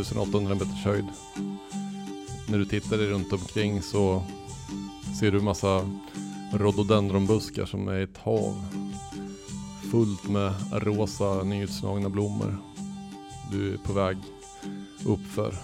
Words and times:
1800 0.00 0.54
meters 0.54 0.84
höjd. 0.84 1.06
När 2.48 2.58
du 2.58 2.64
tittar 2.64 2.98
dig 2.98 3.06
runt 3.06 3.32
omkring 3.32 3.82
så 3.82 4.22
ser 5.20 5.32
du 5.32 5.40
massa 5.40 5.90
rhododendronbuskar 6.52 7.66
som 7.66 7.88
är 7.88 8.00
ett 8.00 8.18
hav. 8.18 8.64
Fullt 9.90 10.28
med 10.28 10.54
rosa 10.72 11.42
nyutslagna 11.42 12.08
blommor. 12.08 12.58
Du 13.52 13.74
är 13.74 13.78
på 13.78 13.92
väg 13.92 14.16
uppför 15.04 15.54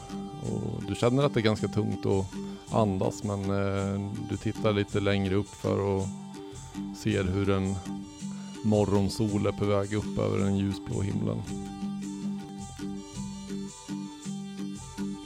och 0.42 0.82
du 0.88 0.94
känner 0.94 1.22
att 1.24 1.34
det 1.34 1.40
är 1.40 1.44
ganska 1.44 1.68
tungt 1.68 2.06
att 2.06 2.26
andas 2.74 3.24
men 3.24 3.40
eh, 3.40 4.10
du 4.30 4.36
tittar 4.36 4.72
lite 4.72 5.00
längre 5.00 5.34
uppför 5.34 5.80
och 5.80 6.06
ser 6.96 7.24
hur 7.24 7.50
en 7.50 7.74
morgonsol 8.64 9.46
är 9.46 9.52
på 9.52 9.64
väg 9.64 9.92
upp 9.92 10.18
över 10.18 10.38
den 10.38 10.56
ljusblå 10.56 11.02
himlen. 11.02 11.42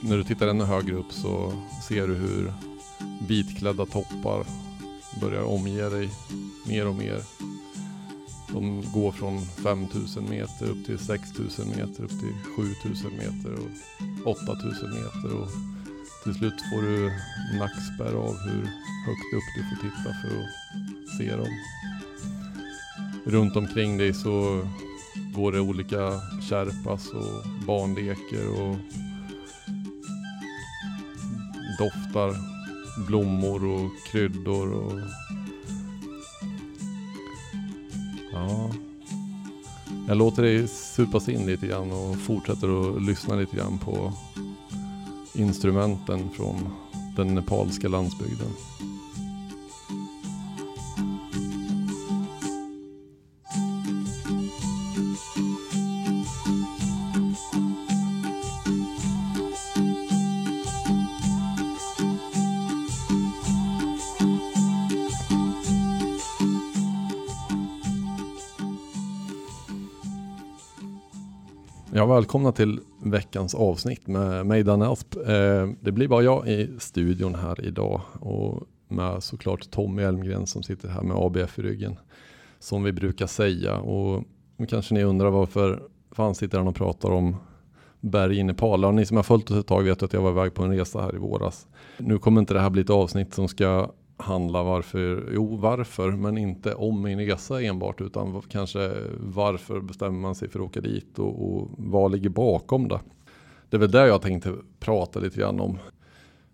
När 0.09 0.17
du 0.17 0.23
tittar 0.23 0.47
ännu 0.47 0.63
högre 0.63 0.95
upp 0.95 1.11
så 1.11 1.53
ser 1.87 2.07
du 2.07 2.15
hur 2.15 2.53
vitklädda 3.27 3.85
toppar 3.85 4.45
börjar 5.21 5.43
omge 5.43 5.89
dig 5.89 6.09
mer 6.67 6.87
och 6.87 6.95
mer. 6.95 7.21
De 8.53 8.83
går 8.93 9.11
från 9.11 9.41
5000 9.41 10.29
meter 10.29 10.69
upp 10.69 10.85
till 10.85 10.99
6000 10.99 11.67
meter, 11.67 12.03
upp 12.03 12.09
till 12.09 12.33
7000 12.55 13.11
meter 13.11 13.53
och 14.25 14.31
8000 14.31 14.89
meter. 14.89 15.41
Och 15.41 15.49
till 16.23 16.33
slut 16.33 16.61
får 16.71 16.81
du 16.81 17.11
nackspärr 17.59 18.13
av 18.13 18.37
hur 18.37 18.61
högt 19.05 19.33
upp 19.35 19.49
du 19.55 19.63
får 19.63 19.81
titta 19.81 20.13
för 20.21 20.39
att 20.39 21.17
se 21.17 21.35
dem. 21.35 21.53
Runt 23.25 23.55
omkring 23.55 23.97
dig 23.97 24.13
så 24.13 24.61
går 25.35 25.51
det 25.51 25.59
olika 25.59 26.21
kärpas 26.49 27.09
och 27.09 27.65
barnleker 27.65 28.61
och 28.61 28.75
doftar 31.79 32.35
blommor 33.07 33.65
och 33.65 33.91
kryddor 34.11 34.73
och 34.73 34.99
ja. 38.33 38.69
Jag 40.07 40.17
låter 40.17 40.43
dig 40.43 40.67
supas 40.67 41.29
in 41.29 41.45
lite 41.45 41.67
grann 41.67 41.91
och 41.91 42.17
fortsätter 42.17 42.95
att 42.95 43.03
lyssna 43.03 43.35
lite 43.35 43.55
grann 43.55 43.77
på 43.77 44.13
instrumenten 45.33 46.29
från 46.29 46.69
den 47.15 47.35
nepalska 47.35 47.87
landsbygden. 47.87 48.49
Välkomna 72.09 72.51
till 72.51 72.79
veckans 73.03 73.55
avsnitt 73.55 74.07
med 74.07 74.45
mig 74.45 74.63
Danne 74.63 74.87
Asp. 74.87 75.15
Eh, 75.15 75.69
det 75.81 75.91
blir 75.91 76.07
bara 76.07 76.21
jag 76.21 76.47
i 76.47 76.69
studion 76.79 77.35
här 77.35 77.65
idag 77.65 78.01
och 78.19 78.63
med 78.87 79.23
såklart 79.23 79.71
Tommy 79.71 80.03
Elmgren 80.03 80.47
som 80.47 80.63
sitter 80.63 80.89
här 80.89 81.01
med 81.01 81.17
ABF 81.17 81.59
i 81.59 81.61
ryggen. 81.61 81.95
Som 82.59 82.83
vi 82.83 82.91
brukar 82.91 83.27
säga 83.27 83.77
och 83.77 84.23
nu 84.57 84.65
kanske 84.65 84.93
ni 84.93 85.03
undrar 85.03 85.29
varför 85.29 85.83
fan 86.11 86.35
sitter 86.35 86.57
han 86.57 86.67
och 86.67 86.75
pratar 86.75 87.09
om 87.09 87.35
berg 87.99 88.37
i 88.37 88.43
Nepal. 88.43 88.85
Och 88.85 88.93
ni 88.93 89.05
som 89.05 89.17
har 89.17 89.23
följt 89.23 89.51
oss 89.51 89.57
ett 89.57 89.67
tag 89.67 89.83
vet 89.83 90.03
att 90.03 90.13
jag 90.13 90.21
var 90.21 90.31
iväg 90.31 90.53
på 90.53 90.63
en 90.63 90.77
resa 90.77 91.01
här 91.01 91.15
i 91.15 91.17
våras. 91.17 91.67
Nu 91.97 92.17
kommer 92.17 92.41
inte 92.41 92.53
det 92.53 92.61
här 92.61 92.69
bli 92.69 92.81
ett 92.81 92.89
avsnitt 92.89 93.33
som 93.33 93.47
ska 93.47 93.91
handla 94.19 94.63
varför, 94.63 95.29
jo 95.33 95.55
varför, 95.55 96.11
men 96.11 96.37
inte 96.37 96.73
om 96.73 97.01
min 97.01 97.19
resa 97.19 97.61
enbart 97.61 98.01
utan 98.01 98.41
kanske 98.41 98.93
varför 99.19 99.81
bestämmer 99.81 100.19
man 100.19 100.35
sig 100.35 100.49
för 100.49 100.59
att 100.59 100.65
åka 100.65 100.81
dit 100.81 101.19
och, 101.19 101.45
och 101.45 101.69
vad 101.77 102.11
ligger 102.11 102.29
bakom 102.29 102.87
det. 102.87 102.99
Det 103.69 103.77
är 103.77 103.79
väl 103.79 103.91
det 103.91 104.07
jag 104.07 104.21
tänkte 104.21 104.53
prata 104.79 105.19
lite 105.19 105.39
grann 105.39 105.59
om. 105.59 105.77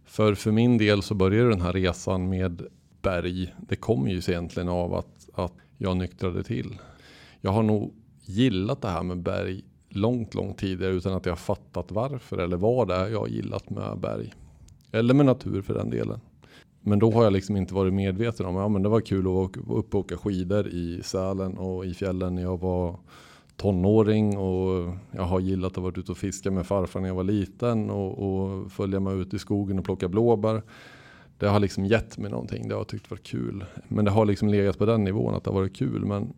För 0.06 0.36
för 0.36 0.52
min 0.52 0.78
del 0.78 1.02
så 1.02 1.14
började 1.14 1.50
den 1.50 1.62
här 1.62 1.74
resan 1.74 2.30
med 2.30 2.62
berg. 3.02 3.56
Det 3.68 3.76
kom 3.76 4.08
ju 4.08 4.18
egentligen 4.18 4.70
av 4.70 4.94
att, 4.94 5.30
att 5.34 5.54
jag 5.78 5.98
nyktrade 5.98 6.44
till. 6.44 6.80
Jag 7.42 7.52
har 7.52 7.64
nog 7.64 7.94
gillat 8.26 8.82
det 8.82 8.88
här 8.88 9.04
med 9.04 9.18
berg 9.18 9.64
långt, 9.90 10.34
långt 10.34 10.58
tidigare 10.58 10.94
utan 10.94 11.14
att 11.14 11.26
jag 11.26 11.40
fattat 11.40 11.92
varför 11.92 12.38
eller 12.38 12.58
vad 12.58 12.88
det 12.88 12.96
är 12.96 13.10
jag 13.10 13.30
gillat 13.30 13.70
med 13.70 14.00
berg. 14.00 14.34
Eller 14.92 15.14
med 15.14 15.26
natur 15.26 15.62
för 15.62 15.74
den 15.74 15.90
delen. 15.90 16.20
Men 16.88 17.00
då 17.00 17.12
har 17.12 17.24
jag 17.24 17.34
liksom 17.34 17.58
inte 17.58 17.74
varit 17.74 17.94
medveten 17.94 18.46
om, 18.46 18.56
ja 18.56 18.68
men 18.68 18.84
det 18.84 18.90
var 18.90 19.02
kul 19.02 19.26
att 19.26 19.32
åka, 19.32 19.60
upp 19.60 19.96
och 19.96 20.00
åka 20.00 20.18
skidor 20.18 20.68
i 20.68 21.02
Sälen 21.04 21.58
och 21.58 21.86
i 21.86 21.94
fjällen 21.94 22.36
när 22.36 22.42
jag 22.42 22.60
var 22.60 23.00
tonåring 23.56 24.38
och 24.38 24.94
jag 25.12 25.24
har 25.24 25.40
gillat 25.40 25.78
att 25.78 25.84
varit 25.84 25.98
ute 25.98 26.12
och 26.12 26.18
fiska 26.18 26.52
med 26.52 26.66
farfar 26.66 27.00
när 27.00 27.08
jag 27.08 27.16
var 27.16 27.24
liten 27.24 27.90
och, 27.90 28.20
och 28.20 28.72
följa 28.72 29.00
mig 29.00 29.20
ut 29.20 29.34
i 29.34 29.40
skogen 29.40 29.80
och 29.80 29.86
plocka 29.86 30.08
blåbär. 30.08 30.62
Det 31.38 31.48
har 31.48 31.60
liksom 31.60 31.86
gett 31.86 32.18
mig 32.18 32.32
någonting, 32.32 32.68
det 32.68 32.74
har 32.74 32.80
jag 32.80 32.88
tyckt 32.88 33.12
varit 33.12 33.24
kul. 33.24 33.66
Men 33.88 34.06
det 34.06 34.12
har 34.12 34.26
liksom 34.26 34.50
legat 34.50 34.78
på 34.78 34.86
den 34.86 35.04
nivån 35.04 35.36
att 35.36 35.44
det 35.44 35.50
har 35.50 35.60
varit 35.60 35.76
kul. 35.76 36.06
Men 36.06 36.34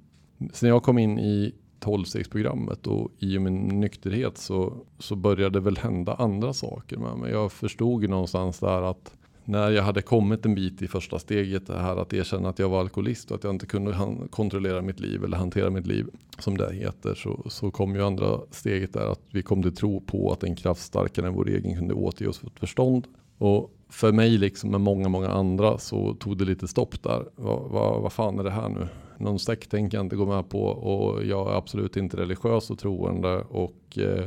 sen 0.53 0.69
jag 0.69 0.83
kom 0.83 0.97
in 0.97 1.19
i 1.19 1.55
tolvstegsprogrammet 1.79 2.87
och 2.87 3.11
i 3.19 3.37
och 3.37 3.41
med 3.41 3.53
nykterhet 3.53 4.37
så, 4.37 4.73
så 4.99 5.15
började 5.15 5.59
det 5.59 5.63
väl 5.63 5.77
hända 5.77 6.13
andra 6.13 6.53
saker 6.53 6.97
med 6.97 7.17
mig. 7.17 7.31
Jag 7.31 7.51
förstod 7.51 8.09
någonstans 8.09 8.59
där 8.59 8.81
att 8.81 9.17
när 9.47 9.69
jag 9.69 9.83
hade 9.83 10.01
kommit 10.01 10.45
en 10.45 10.55
bit 10.55 10.81
i 10.81 10.87
första 10.87 11.19
steget, 11.19 11.67
det 11.67 11.79
här 11.79 11.97
att 11.97 12.13
erkänna 12.13 12.49
att 12.49 12.59
jag 12.59 12.69
var 12.69 12.79
alkoholist 12.79 13.31
och 13.31 13.37
att 13.37 13.43
jag 13.43 13.53
inte 13.53 13.65
kunde 13.65 13.97
kontrollera 14.29 14.81
mitt 14.81 14.99
liv 14.99 15.23
eller 15.23 15.37
hantera 15.37 15.69
mitt 15.69 15.87
liv 15.87 16.07
som 16.39 16.57
det 16.57 16.73
heter, 16.73 17.15
så, 17.15 17.43
så 17.49 17.71
kom 17.71 17.95
ju 17.95 18.03
andra 18.03 18.39
steget 18.51 18.93
där 18.93 19.11
att 19.11 19.21
vi 19.31 19.43
kom 19.43 19.63
till 19.63 19.75
tro 19.75 20.01
på 20.01 20.31
att 20.31 20.43
en 20.43 20.55
kraft 20.55 20.81
starkare 20.81 21.27
än 21.27 21.33
vår 21.33 21.49
egen 21.49 21.75
kunde 21.75 21.93
återge 21.93 22.29
oss 22.29 22.43
vårt 22.43 22.59
förstånd. 22.59 23.07
Och 23.37 23.71
för 23.89 24.11
mig, 24.11 24.37
liksom 24.37 24.71
med 24.71 24.81
många, 24.81 25.09
många 25.09 25.29
andra, 25.29 25.77
så 25.77 26.13
tog 26.13 26.37
det 26.37 26.45
lite 26.45 26.67
stopp 26.67 27.03
där. 27.03 27.25
Vad, 27.35 27.71
va, 27.71 27.99
va 27.99 28.09
fan 28.09 28.39
är 28.39 28.43
det 28.43 28.51
här 28.51 28.69
nu? 28.69 28.87
Någon 29.17 29.39
sekt 29.39 29.71
tänker 29.71 29.97
jag 29.97 30.05
inte 30.05 30.15
gå 30.15 30.25
med 30.25 30.49
på 30.49 30.61
och 30.61 31.25
jag 31.25 31.51
är 31.51 31.57
absolut 31.57 31.97
inte 31.97 32.17
religiös 32.17 32.69
och 32.69 32.79
troende 32.79 33.37
och 33.49 33.97
eh, 33.97 34.25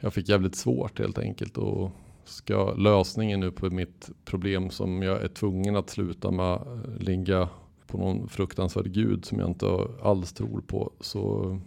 jag 0.00 0.14
fick 0.14 0.28
jävligt 0.28 0.56
svårt 0.56 0.98
helt 0.98 1.18
enkelt. 1.18 1.58
Och 1.58 1.90
ska 2.28 2.74
lösningen 2.74 3.40
nu 3.40 3.50
på 3.50 3.70
mitt 3.70 4.10
problem 4.24 4.70
som 4.70 5.02
jag 5.02 5.22
är 5.22 5.28
tvungen 5.28 5.76
att 5.76 5.90
sluta 5.90 6.30
med 6.30 6.52
eh, 6.52 6.98
ligga 6.98 7.48
på 7.86 7.98
någon 7.98 8.28
fruktansvärd 8.28 8.92
gud 8.92 9.24
som 9.24 9.38
jag 9.38 9.48
inte 9.48 9.66
alls 10.02 10.32
tror 10.32 10.60
på. 10.60 10.92
Så 11.00 11.58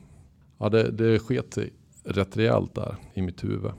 ja, 0.58 0.70
det, 0.70 0.92
det 0.92 1.20
sket 1.20 1.54
sig 1.54 1.74
rätt 2.04 2.38
rejält 2.38 2.76
där 2.76 2.96
i 3.14 3.22
mitt 3.22 3.44
huvud. 3.44 3.72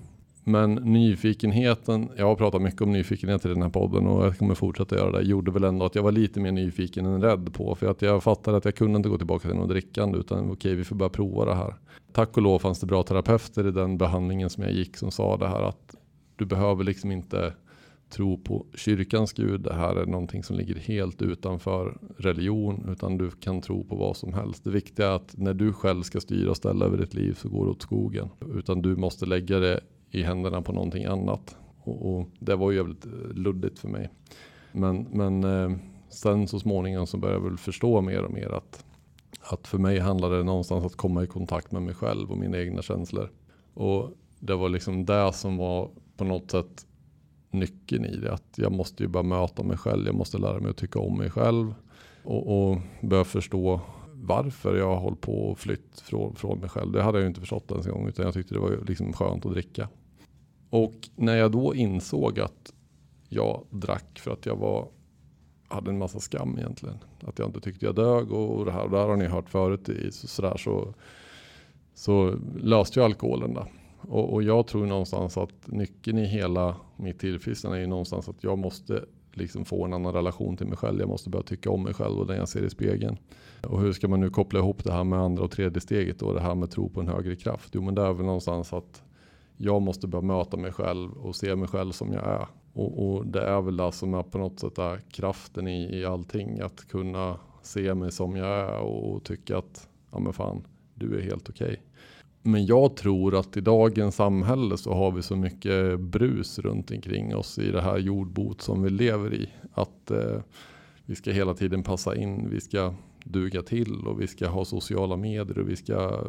Men 0.44 0.75
nyfikenheten, 0.75 2.09
jag 2.17 2.26
har 2.26 2.34
pratat 2.34 2.62
mycket 2.62 2.81
om 2.81 2.93
nyfikenhet 2.93 3.44
i 3.44 3.49
den 3.49 3.62
här 3.62 3.69
podden 3.69 4.06
och 4.06 4.26
jag 4.26 4.38
kommer 4.38 4.55
fortsätta 4.55 4.96
göra 4.96 5.19
det, 5.19 5.23
gjorde 5.23 5.50
väl 5.50 5.64
ändå 5.64 5.85
att 5.85 5.94
jag 5.94 6.02
var 6.02 6.12
lite 6.12 6.40
mer 6.40 6.52
nyfiken 6.52 7.06
än 7.06 7.23
rädd 7.23 7.55
på. 7.55 7.75
För 7.75 7.87
att 7.87 8.02
jag 8.02 8.23
fattade 8.23 8.56
att 8.56 8.64
jag 8.64 8.75
kunde 8.75 8.96
inte 8.96 9.08
gå 9.08 9.19
tillbaka 9.19 9.49
till 9.49 9.56
något 9.56 9.69
drickande 9.69 10.19
utan 10.19 10.38
okej, 10.38 10.52
okay, 10.52 10.75
vi 10.75 10.85
får 10.85 10.96
börja 10.96 11.11
prova 11.11 11.44
det 11.44 11.55
här. 11.55 11.75
Tack 12.12 12.37
och 12.37 12.43
lov 12.43 12.58
fanns 12.58 12.81
det 12.81 12.87
bra 12.87 13.02
terapeuter 13.02 13.67
i 13.67 13.70
den 13.70 13.99
behandlingen 13.99 14.50
som 14.50 14.62
jag 14.62 14.73
gick 14.73 14.96
som 14.96 15.11
sa 15.11 15.37
det 15.37 15.49
här 15.49 15.62
att 15.62 15.96
du 16.37 16.44
behöver 16.44 16.84
liksom 16.84 17.12
inte 17.12 17.55
tro 18.12 18.38
på 18.38 18.67
kyrkans 18.75 19.32
gud. 19.32 19.61
Det 19.61 19.75
här 19.75 19.96
är 19.96 20.06
någonting 20.06 20.43
som 20.43 20.56
ligger 20.56 20.75
helt 20.75 21.23
utanför 21.23 21.99
religion. 22.19 22.88
Utan 22.93 23.19
du 23.19 23.31
kan 23.31 23.61
tro 23.61 23.84
på 23.84 23.96
vad 23.96 24.17
som 24.17 24.32
helst. 24.32 24.64
Det 24.64 24.70
viktiga 24.70 25.06
är 25.06 25.17
att 25.17 25.34
när 25.37 25.55
du 25.55 25.73
själv 25.73 26.02
ska 26.02 26.20
styra 26.20 26.50
och 26.50 26.56
ställa 26.56 26.84
över 26.84 26.99
ditt 26.99 27.14
liv 27.14 27.34
så 27.34 27.49
går 27.49 27.64
det 27.64 27.70
åt 27.70 27.82
skogen. 27.82 28.29
Utan 28.55 28.82
du 28.82 28.96
måste 28.96 29.26
lägga 29.26 29.58
det 29.58 29.81
i 30.11 30.23
händerna 30.23 30.62
på 30.62 30.73
någonting 30.73 31.05
annat. 31.05 31.56
Och, 31.79 32.14
och 32.14 32.29
det 32.38 32.56
var 32.56 32.70
ju 32.70 32.76
jävligt 32.76 33.06
eh, 33.06 33.12
luddigt 33.35 33.78
för 33.78 33.88
mig. 33.88 34.11
Men, 34.73 35.06
men 35.12 35.44
eh, 35.44 35.78
sen 36.08 36.49
så 36.49 36.58
småningom 36.58 37.06
så 37.06 37.17
började 37.17 37.40
jag 37.40 37.49
väl 37.49 37.58
förstå 37.58 38.00
mer 38.00 38.23
och 38.23 38.32
mer 38.32 38.52
att, 38.52 38.85
att 39.40 39.67
för 39.67 39.78
mig 39.78 39.99
handlade 39.99 40.37
det 40.37 40.44
någonstans 40.44 40.85
att 40.85 40.96
komma 40.96 41.25
i 41.25 41.26
kontakt 41.26 41.73
med 41.73 41.82
mig 41.82 41.94
själv 41.94 42.31
och 42.31 42.38
mina 42.38 42.58
egna 42.58 42.82
känslor. 42.82 43.31
Och 43.75 44.11
det 44.38 44.55
var 44.55 44.69
liksom 44.69 45.05
det 45.05 45.32
som 45.32 45.56
var 45.56 45.90
på 46.23 46.29
något 46.29 46.51
sätt 46.51 46.87
nyckeln 47.51 48.05
i 48.05 48.17
det. 48.17 48.33
Att 48.33 48.55
jag 48.57 48.73
måste 48.73 49.03
ju 49.03 49.09
bara 49.09 49.23
möta 49.23 49.63
mig 49.63 49.77
själv. 49.77 50.07
Jag 50.07 50.15
måste 50.15 50.39
lära 50.39 50.61
mig 50.61 50.71
att 50.71 50.77
tycka 50.77 50.99
om 50.99 51.19
mig 51.19 51.31
själv. 51.31 51.75
Och, 52.25 52.71
och 52.71 52.79
börja 53.03 53.25
förstå 53.25 53.81
varför 54.15 54.77
jag 54.77 54.87
har 54.87 55.01
hållit 55.01 55.21
på 55.21 55.51
och 55.51 55.59
flytt 55.59 56.01
från, 56.01 56.35
från 56.35 56.59
mig 56.59 56.69
själv. 56.69 56.93
Det 56.93 57.03
hade 57.03 57.19
jag 57.19 57.23
ju 57.23 57.29
inte 57.29 57.41
förstått 57.41 57.71
ens 57.71 57.87
en 57.87 57.93
gång. 57.93 58.09
Utan 58.09 58.25
jag 58.25 58.35
tyckte 58.35 58.55
det 58.55 58.61
var 58.61 58.85
liksom 58.87 59.13
skönt 59.13 59.47
att 59.47 59.53
dricka. 59.53 59.89
Och 60.71 60.95
när 61.17 61.37
jag 61.37 61.53
då 61.53 61.75
insåg 61.75 62.41
att 62.41 62.73
jag 63.29 63.65
drack 63.71 64.19
för 64.19 64.31
att 64.31 64.47
jag 64.47 64.57
var 64.57 64.89
hade 65.69 65.91
en 65.91 65.99
massa 65.99 66.21
skam 66.21 66.59
egentligen. 66.59 66.99
Att 67.21 67.39
jag 67.39 67.49
inte 67.49 67.61
tyckte 67.61 67.87
jag 67.87 67.95
dög 67.95 68.33
och 68.33 68.65
det 68.65 68.73
här. 68.73 68.85
Och 68.85 68.91
det 68.91 68.99
här 68.99 69.09
har 69.09 69.17
ni 69.17 69.27
hört 69.27 69.49
förut 69.49 69.89
i 69.89 70.13
så, 70.13 70.27
sådär 70.27 70.57
så 70.57 70.95
så 71.95 72.35
löste 72.57 73.01
ju 73.01 73.05
alkoholen 73.05 73.55
det. 73.55 73.67
Och, 74.08 74.32
och, 74.32 74.43
jag 74.43 74.66
tror 74.66 74.87
någonstans 74.87 75.37
att 75.37 75.66
nyckeln 75.66 76.19
i 76.19 76.25
hela 76.25 76.76
mitt 76.96 77.19
tillfrisknande 77.19 77.78
är 77.78 77.81
ju 77.81 77.87
någonstans 77.87 78.28
att 78.28 78.44
jag 78.44 78.58
måste 78.58 79.04
liksom 79.32 79.64
få 79.64 79.84
en 79.84 79.93
annan 79.93 80.12
relation 80.12 80.56
till 80.56 80.66
mig 80.66 80.76
själv. 80.76 81.00
Jag 81.00 81.08
måste 81.08 81.31
börja 81.31 81.43
tycka 81.43 81.70
om 81.70 81.82
mig 81.82 81.94
själv 81.94 82.19
och 82.19 82.26
den 82.26 82.37
jag 82.37 82.49
ser 82.49 82.64
i 82.64 82.70
spegeln. 82.70 83.16
Och 83.62 83.81
hur 83.81 83.93
ska 83.93 84.08
man 84.08 84.20
nu 84.20 84.31
koppla 84.31 84.58
ihop 84.58 84.84
det 84.84 84.93
här 84.93 85.04
med 85.04 85.19
andra 85.19 85.44
och 85.44 85.50
tredje 85.50 85.81
steget 85.81 86.22
och 86.22 86.34
det 86.34 86.40
här 86.40 86.54
med 86.54 86.70
tro 86.70 86.88
på 86.88 87.00
en 87.00 87.08
högre 87.08 87.37
kraft? 87.37 87.70
Jo 87.75 87.82
men 87.82 87.94
det 87.94 88.02
är 88.02 88.12
väl 88.12 88.26
någonstans 88.26 88.72
att 88.72 89.02
jag 89.56 89.82
måste 89.82 90.06
börja 90.06 90.22
möta 90.22 90.56
mig 90.56 90.72
själv 90.72 91.12
och 91.12 91.37
se 91.37 91.56
mig 91.56 91.69
själv 91.69 91.93
som 91.93 92.12
jag 92.12 92.25
är. 92.25 92.46
Och, 92.72 93.14
och 93.14 93.26
det 93.26 93.43
är 93.43 93.60
väl 93.60 93.76
det 93.76 93.93
som 93.93 94.14
är 94.14 94.22
på 94.22 94.38
något 94.38 94.60
sätt 94.60 94.78
är 94.78 94.99
kraften 95.10 95.69
i, 95.69 95.99
i 95.99 96.04
allting. 96.04 96.60
Att 96.60 96.88
kunna 96.88 97.37
se 97.62 97.94
mig 97.94 98.12
som 98.12 98.37
jag 98.37 98.49
är 98.49 98.78
och 98.78 99.25
tycka 99.25 99.58
att 99.58 99.88
ja 100.10 100.19
men 100.19 100.32
fan, 100.32 100.66
du 100.94 101.19
är 101.19 101.22
helt 101.22 101.49
okej. 101.49 101.66
Okay. 101.66 101.76
Men 102.43 102.67
jag 102.67 102.97
tror 102.97 103.39
att 103.39 103.56
i 103.56 103.61
dagens 103.61 104.15
samhälle 104.15 104.77
så 104.77 104.94
har 104.94 105.12
vi 105.12 105.23
så 105.23 105.37
mycket 105.37 106.00
brus 106.00 106.59
runt 106.59 106.91
omkring 106.91 107.37
oss 107.37 107.59
i 107.59 107.71
det 107.71 107.81
här 107.81 107.99
jordbot 107.99 108.62
som 108.62 108.83
vi 108.83 108.91
lever 108.91 109.35
i. 109.35 109.49
Att 109.75 110.11
eh, 110.11 110.41
vi 111.05 111.15
ska 111.15 111.31
hela 111.31 111.55
tiden 111.55 111.83
passa 111.83 112.17
in, 112.17 112.50
vi 112.50 112.61
ska 112.61 112.94
duga 113.25 113.62
till 113.62 114.06
och 114.06 114.21
vi 114.21 114.27
ska 114.27 114.49
ha 114.49 114.65
sociala 114.65 115.17
medier 115.17 115.59
och 115.59 115.69
vi 115.69 115.77
ska 115.77 116.21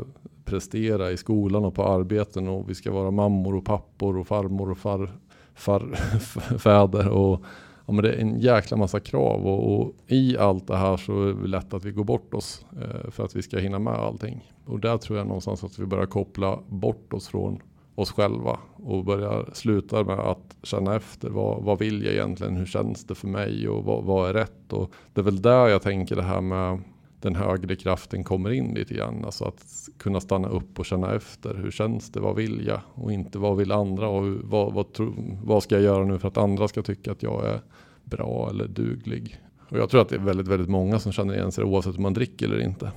prestera 0.45 1.12
i 1.12 1.18
skolan 1.18 1.65
och 1.65 1.75
på 1.75 1.83
arbeten 1.83 2.48
och 2.48 2.69
vi 2.69 2.75
ska 2.75 2.92
vara 2.92 3.12
mammor 3.12 3.56
och 3.56 3.66
pappor 3.66 4.18
och 4.18 4.27
farmor 4.27 4.71
och 4.71 4.77
far, 4.77 5.12
far, 5.56 5.95
fäder 6.57 7.09
och 7.09 7.44
ja, 7.85 7.94
men 7.94 8.03
det 8.03 8.13
är 8.13 8.18
en 8.18 8.39
jäkla 8.39 8.77
massa 8.77 9.00
krav 9.00 9.47
och, 9.47 9.81
och, 9.81 9.94
i 10.07 10.38
allt 10.38 10.68
det 10.68 10.77
här 10.77 10.97
så 10.97 11.24
är 11.24 11.33
det 11.33 11.47
lätt 11.47 11.74
att 11.74 11.85
vi 11.85 11.91
går 11.91 12.03
bort 12.03 12.33
oss 12.33 12.65
eh, 12.81 13.12
för 13.12 13.25
att 13.25 13.35
vi 13.35 13.41
ska 13.41 13.57
hinna 13.57 13.80
med 13.80 13.94
allting. 13.94 14.51
Och 14.65 14.80
där 14.80 14.97
tror 14.97 15.18
jag 15.18 15.27
någonstans 15.27 15.63
att 15.63 15.80
vi 15.80 15.85
börjar 15.85 16.06
koppla 16.06 16.59
bort 16.68 17.13
oss 17.13 17.27
från 17.27 17.59
oss 17.95 18.12
själva 18.12 18.59
och 18.74 19.06
börjar 19.06 19.50
sluta 19.53 20.03
med 20.03 20.19
att 20.19 20.57
känna 20.63 20.95
efter. 20.95 21.30
Vad, 21.30 21.63
vad 21.63 21.80
vill 21.80 22.03
jag 22.03 22.13
egentligen? 22.13 22.57
Hur 22.57 22.65
känns 22.65 23.06
det 23.06 23.15
för 23.15 23.27
mig? 23.27 23.69
Och 23.69 23.83
vad, 23.83 24.03
vad 24.03 24.30
är 24.30 24.33
rätt? 24.33 24.74
Och 24.74 24.91
det 25.13 25.21
är 25.21 25.25
väl 25.25 25.41
där 25.41 25.68
jag 25.68 25.81
tänker 25.81 26.15
det 26.15 26.24
här 26.24 26.41
med 26.41 26.81
den 27.23 27.35
högre 27.35 27.75
kraften 27.75 28.23
kommer 28.23 28.49
in 28.51 28.73
lite 28.73 28.93
grann. 28.93 29.25
Alltså 29.25 29.45
att 29.45 29.89
kunna 29.97 30.19
stanna 30.19 30.47
upp 30.47 30.79
och 30.79 30.85
känna 30.85 31.15
efter. 31.15 31.55
Hur 31.55 31.71
känns 31.71 32.09
det? 32.09 32.19
Vad 32.19 32.35
vill 32.35 32.67
jag? 32.67 32.79
Och 32.93 33.11
inte 33.11 33.39
vad 33.39 33.57
vill 33.57 33.71
andra? 33.71 34.07
Och 34.07 34.23
hur, 34.23 34.41
vad, 34.43 34.73
vad, 34.73 34.93
tro, 34.93 35.13
vad 35.43 35.63
ska 35.63 35.75
jag 35.75 35.83
göra 35.83 36.05
nu 36.05 36.19
för 36.19 36.27
att 36.27 36.37
andra 36.37 36.67
ska 36.67 36.81
tycka 36.81 37.11
att 37.11 37.23
jag 37.23 37.45
är 37.45 37.61
bra 38.03 38.49
eller 38.49 38.67
duglig? 38.67 39.41
Och 39.69 39.77
jag 39.77 39.89
tror 39.89 40.01
att 40.01 40.09
det 40.09 40.15
är 40.15 40.19
väldigt, 40.19 40.47
väldigt 40.47 40.69
många 40.69 40.99
som 40.99 41.11
känner 41.11 41.33
igen 41.33 41.51
sig 41.51 41.63
oavsett 41.63 41.97
om 41.97 42.03
man 42.03 42.13
dricker 42.13 42.45
eller 42.45 42.61
inte. 42.61 42.91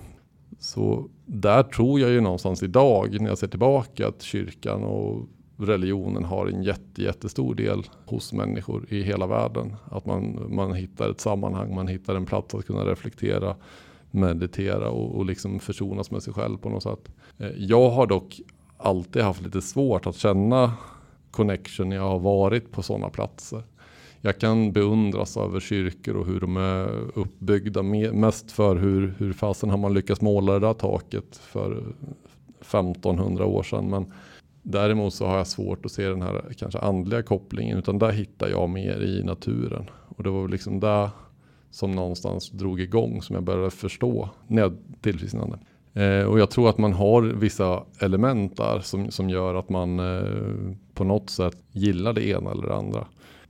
Så 0.59 1.09
där 1.27 1.63
tror 1.63 2.01
jag 2.01 2.11
ju 2.11 2.21
någonstans 2.21 2.63
idag 2.63 3.21
när 3.21 3.29
jag 3.29 3.39
ser 3.39 3.49
tillbaka 3.49 4.09
att 4.09 4.23
kyrkan 4.23 4.85
och 4.85 5.29
religionen 5.57 6.25
har 6.25 6.47
en 6.47 6.63
jätte, 6.63 7.03
jättestor 7.03 7.55
del 7.55 7.83
hos 8.07 8.33
människor 8.33 8.87
i 8.89 9.03
hela 9.03 9.27
världen. 9.27 9.77
Att 9.91 10.07
man, 10.07 10.55
man 10.55 10.75
hittar 10.75 11.11
ett 11.11 11.21
sammanhang, 11.21 11.75
man 11.75 11.89
hittar 11.89 12.15
en 12.15 12.27
plats 12.27 12.55
att 12.55 12.67
kunna 12.67 12.85
reflektera 12.85 13.57
meditera 14.17 14.91
och, 14.91 15.17
och 15.17 15.27
liksom 15.27 15.61
försonas 15.61 16.11
med 16.11 16.23
sig 16.23 16.33
själv 16.33 16.59
på 16.59 16.69
något 16.69 16.83
sätt. 16.83 17.09
Eh, 17.39 17.51
jag 17.57 17.91
har 17.91 18.07
dock 18.07 18.41
alltid 18.77 19.23
haft 19.23 19.43
lite 19.43 19.63
svårt 19.63 20.07
att 20.07 20.17
känna 20.17 20.73
connection 21.31 21.89
när 21.89 21.97
jag 21.97 22.09
har 22.09 22.19
varit 22.19 22.73
på 22.73 22.83
sådana 22.83 23.09
platser. 23.09 23.63
Jag 24.21 24.39
kan 24.39 24.73
beundras 24.73 25.37
över 25.37 25.61
kyrkor 25.61 26.17
och 26.17 26.27
hur 26.27 26.41
de 26.41 26.57
är 26.57 27.19
uppbyggda. 27.19 27.83
Mest 27.83 28.53
för 28.53 28.77
hur, 28.77 29.15
hur 29.19 29.33
fasen 29.33 29.71
har 29.71 29.77
man 29.77 29.95
lyckats 29.95 30.21
måla 30.21 30.53
det 30.53 30.59
där 30.67 30.75
taket 30.75 31.37
för 31.37 31.85
1500 32.61 33.45
år 33.45 33.63
sedan. 33.63 33.91
Men 33.91 34.13
däremot 34.63 35.15
så 35.15 35.27
har 35.27 35.37
jag 35.37 35.47
svårt 35.47 35.87
att 35.87 35.93
se 35.93 36.09
den 36.09 36.23
här 36.23 36.55
kanske 36.59 36.79
andliga 36.79 37.23
kopplingen. 37.23 37.79
Utan 37.79 37.99
där 37.99 38.13
hittar 38.13 38.49
jag 38.49 38.71
mer 38.71 39.01
i 39.03 39.23
naturen. 39.23 39.91
Och 40.09 40.23
det 40.23 40.31
var 40.31 40.43
väl 40.43 40.51
liksom 40.51 40.81
där 40.81 41.11
som 41.77 41.93
någonstans 41.93 42.51
drog 42.51 42.81
igång 42.81 43.23
som 43.23 43.35
jag 43.35 43.45
började 43.45 43.71
förstå 43.71 44.29
när 44.47 44.63
jag 44.63 44.77
tillfrisknade. 45.01 45.59
Eh, 45.95 46.25
och 46.25 46.41
jag 46.41 46.51
tror 46.51 46.69
att 46.69 46.79
man 46.79 46.93
har 46.93 47.23
vissa 47.23 47.83
element 48.01 48.57
där 48.57 48.81
som, 48.81 49.11
som 49.11 49.31
gör 49.31 49.55
att 49.55 49.69
man 49.69 50.01
eh, 50.01 50.75
på 50.95 51.05
något 51.05 51.31
sätt 51.31 51.57
gillar 51.73 52.13
det 52.13 52.29
ena 52.29 52.51
eller 52.51 52.67
det 52.67 52.75
andra. 52.75 53.07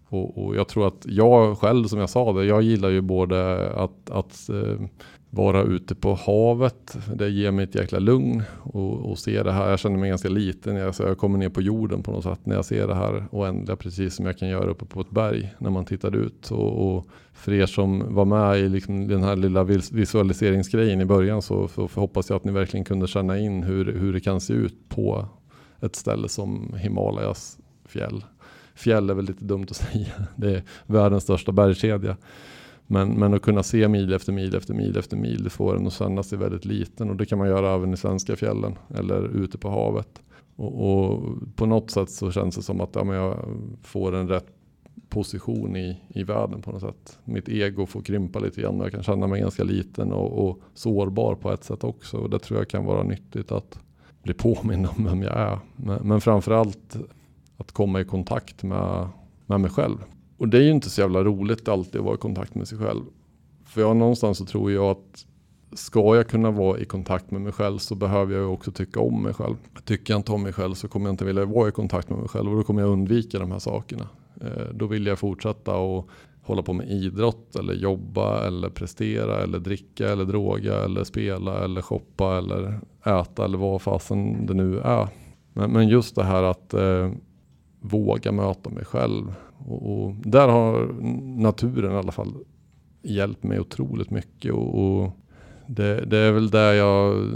Och, 0.09 0.45
och, 0.45 0.57
jag 0.57 0.69
tror 0.69 0.87
att 0.87 1.05
jag 1.05 1.59
själv 1.59 1.85
som 1.85 2.01
jag 2.01 2.11
sa 2.11 2.33
det, 2.33 2.45
jag 2.45 2.63
gillar 2.63 2.89
ju 2.89 3.01
både 3.01 3.71
att, 3.71 4.11
att 4.11 4.49
eh, 4.49 4.87
vara 5.31 5.63
ute 5.63 5.95
på 5.95 6.15
havet. 6.15 6.99
Det 7.15 7.29
ger 7.29 7.51
mig 7.51 7.65
ett 7.65 7.75
jäkla 7.75 7.99
lugn 7.99 8.43
och, 8.63 9.11
och 9.11 9.19
se 9.19 9.43
det 9.43 9.53
här. 9.53 9.71
Jag 9.71 9.79
känner 9.79 9.97
mig 9.99 10.09
ganska 10.09 10.29
liten. 10.29 10.77
Jag, 10.77 10.95
jag 10.99 11.19
kommer 11.19 11.39
ner 11.39 11.49
på 11.49 11.63
jorden 11.63 12.03
på 12.03 12.11
något 12.11 12.25
sätt 12.25 12.41
när 12.45 12.55
jag 12.55 12.65
ser 12.65 12.89
det 12.89 12.95
här 12.95 13.25
oändliga. 13.31 13.77
Precis 13.77 14.15
som 14.15 14.27
jag 14.27 14.39
kan 14.39 14.49
göra 14.49 14.71
uppe 14.71 14.85
på 14.85 15.01
ett 15.01 15.11
berg 15.11 15.55
när 15.59 15.71
man 15.71 15.85
tittar 15.85 16.17
ut. 16.17 16.51
Och, 16.51 16.97
och 16.97 17.07
för 17.33 17.53
er 17.53 17.67
som 17.67 18.15
var 18.15 18.25
med 18.25 18.59
i 18.59 18.69
liksom 18.69 19.09
den 19.09 19.23
här 19.23 19.37
lilla 19.37 19.65
visualiseringsgrejen 19.93 21.01
i 21.01 21.05
början 21.05 21.43
så, 21.43 21.69
så 21.69 21.89
hoppas 21.95 22.31
jag 22.31 22.37
att 22.37 22.45
ni 22.45 22.53
verkligen 22.53 22.85
kunde 22.85 23.07
känna 23.07 23.39
in 23.39 23.63
hur, 23.63 23.93
hur 23.93 24.13
det 24.13 24.21
kan 24.21 24.41
se 24.41 24.53
ut 24.53 24.89
på 24.89 25.29
ett 25.81 25.97
ställe 25.97 26.29
som 26.29 26.75
Himalayas 26.79 27.59
fjäll. 27.85 28.25
Fjäll 28.75 29.11
är 29.11 29.15
väl 29.15 29.25
lite 29.25 29.45
dumt 29.45 29.67
att 29.71 29.77
säga. 29.93 30.07
Det 30.37 30.51
är 30.51 30.63
världens 30.87 31.23
största 31.23 31.53
bergskedja. 31.53 32.17
Men, 32.87 33.09
men 33.09 33.35
att 33.35 33.43
kunna 33.43 33.63
se 33.63 33.89
mil 33.89 34.13
efter 34.13 34.33
mil 34.33 34.55
efter 34.55 34.75
mil 34.75 34.97
efter 34.97 35.17
mil, 35.17 35.45
det 35.45 35.51
får 35.51 35.77
en 35.77 35.87
att 35.87 35.93
känna 35.93 36.23
sig 36.23 36.39
väldigt 36.39 36.65
liten. 36.65 37.11
Och 37.11 37.17
det 37.17 37.27
kan 37.27 37.39
man 37.39 37.49
göra 37.49 37.75
även 37.75 37.93
i 37.93 37.97
svenska 37.97 38.37
fjällen 38.37 38.79
eller 38.95 39.37
ute 39.37 39.59
på 39.59 39.71
havet. 39.71 40.23
Och, 40.57 40.91
och 40.91 41.23
på 41.57 41.67
något 41.67 41.91
sätt 41.91 42.11
så 42.11 42.31
känns 42.31 42.57
det 42.57 42.63
som 42.63 42.81
att 42.81 42.95
ja, 42.95 43.15
jag 43.15 43.39
får 43.83 44.15
en 44.15 44.29
rätt 44.29 44.47
position 45.09 45.77
i, 45.77 46.01
i 46.09 46.23
världen 46.23 46.63
på 46.63 46.73
något 46.73 46.81
sätt. 46.81 47.19
Mitt 47.25 47.49
ego 47.49 47.87
får 47.87 48.03
krympa 48.03 48.39
lite 48.39 48.61
grann. 48.61 48.79
Jag 48.79 48.93
kan 48.93 49.03
känna 49.03 49.27
mig 49.27 49.41
ganska 49.41 49.65
liten 49.65 50.13
och, 50.13 50.49
och 50.49 50.61
sårbar 50.75 51.35
på 51.35 51.53
ett 51.53 51.65
sätt 51.65 51.85
också. 51.85 52.17
Och 52.17 52.31
det 52.31 52.39
tror 52.39 52.61
jag 52.61 52.69
kan 52.69 52.85
vara 52.85 53.03
nyttigt 53.03 53.53
att 53.53 53.79
bli 54.23 54.35
påmind 54.35 54.87
om 54.97 55.05
vem 55.05 55.23
jag 55.23 55.37
är. 55.37 55.59
Men, 55.77 56.09
men 56.09 56.21
framförallt 56.21 56.97
att 57.57 57.73
komma 57.73 58.01
i 58.01 58.05
kontakt 58.05 58.63
med, 58.63 59.09
med 59.47 59.61
mig 59.61 59.71
själv. 59.71 59.99
Och 60.37 60.49
det 60.49 60.59
är 60.59 60.63
ju 60.63 60.71
inte 60.71 60.91
så 60.91 61.01
jävla 61.01 61.25
roligt 61.25 61.69
alltid 61.69 62.01
att 62.01 62.05
vara 62.05 62.15
i 62.15 62.19
kontakt 62.19 62.55
med 62.55 62.69
sig 62.69 62.79
själv. 62.79 63.03
För 63.65 63.81
jag 63.81 63.97
någonstans 63.97 64.39
så 64.39 64.45
tror 64.45 64.73
jag 64.73 64.85
att 64.85 65.27
ska 65.73 66.17
jag 66.17 66.29
kunna 66.29 66.51
vara 66.51 66.79
i 66.79 66.85
kontakt 66.85 67.31
med 67.31 67.41
mig 67.41 67.53
själv 67.53 67.79
så 67.79 67.95
behöver 67.95 68.37
jag 68.37 68.53
också 68.53 68.71
tycka 68.71 69.01
om 69.01 69.23
mig 69.23 69.35
själv. 69.35 69.57
Tycker 69.85 70.13
jag 70.13 70.19
inte 70.19 70.33
om 70.33 70.43
mig 70.43 70.53
själv 70.53 70.75
så 70.75 70.89
kommer 70.89 71.07
jag 71.07 71.13
inte 71.13 71.25
vilja 71.25 71.45
vara 71.45 71.69
i 71.69 71.73
kontakt 71.73 72.11
med 72.11 72.19
mig 72.19 72.29
själv 72.29 72.51
och 72.51 72.57
då 72.57 72.63
kommer 72.63 72.83
jag 72.83 72.91
undvika 72.91 73.39
de 73.39 73.51
här 73.51 73.59
sakerna. 73.59 74.09
Eh, 74.41 74.75
då 74.75 74.87
vill 74.87 75.07
jag 75.07 75.19
fortsätta 75.19 75.77
och 75.77 76.09
hålla 76.43 76.63
på 76.63 76.73
med 76.73 76.91
idrott 76.91 77.57
eller 77.57 77.75
jobba 77.75 78.47
eller 78.47 78.69
prestera 78.69 79.43
eller 79.43 79.59
dricka 79.59 80.09
eller 80.09 80.25
droga 80.25 80.85
eller 80.85 81.05
spela 81.05 81.65
eller 81.65 81.83
shoppa 81.83 82.39
eller 82.39 82.81
äta 83.05 83.45
eller 83.45 83.59
vad 83.59 83.83
fasen 83.83 84.47
det 84.47 84.55
nu 84.55 84.79
är. 84.79 85.09
Men, 85.53 85.71
men 85.71 85.89
just 85.89 86.15
det 86.15 86.25
här 86.25 86.43
att 86.43 86.75
eh, 86.75 87.11
våga 87.81 88.33
möta 88.33 88.71
mig 88.71 88.85
själv 88.85 89.35
och, 89.59 89.93
och, 89.93 90.15
där 90.15 90.49
har 90.49 90.87
naturen 91.41 91.93
i 91.93 91.97
alla 91.97 92.13
fall 92.13 92.35
hjälpt 93.03 93.43
mig 93.43 93.61
otroligt 93.61 94.11
mycket. 94.11 94.53
Och, 94.53 94.79
och 94.79 95.11
det, 95.67 96.05
det, 96.05 96.19
är 96.19 96.33
väl 96.33 96.51
där 96.51 96.73
jag 96.73 97.31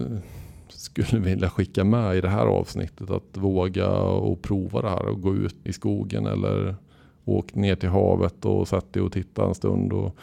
skulle 0.69 1.21
vilja 1.21 1.51
skicka 1.51 1.85
med 1.85 2.17
i 2.17 2.21
det 2.21 2.29
här 2.29 2.47
avsnittet. 2.47 3.11
Att 3.11 3.37
våga 3.37 3.91
och 3.99 4.43
prova 4.43 4.83
det 4.83 4.89
här 4.89 5.07
och 5.07 5.21
gå 5.21 5.35
ut 5.35 5.57
i 5.65 5.73
skogen 5.73 6.27
eller 6.27 6.77
åka 7.25 7.61
ner 7.61 7.75
till 7.75 7.89
havet 7.89 8.45
och 8.45 8.69
sätta 8.69 8.91
dig 8.91 9.03
och 9.03 9.13
titta 9.13 9.47
en 9.47 9.55
stund. 9.55 9.93
Och 9.93 10.17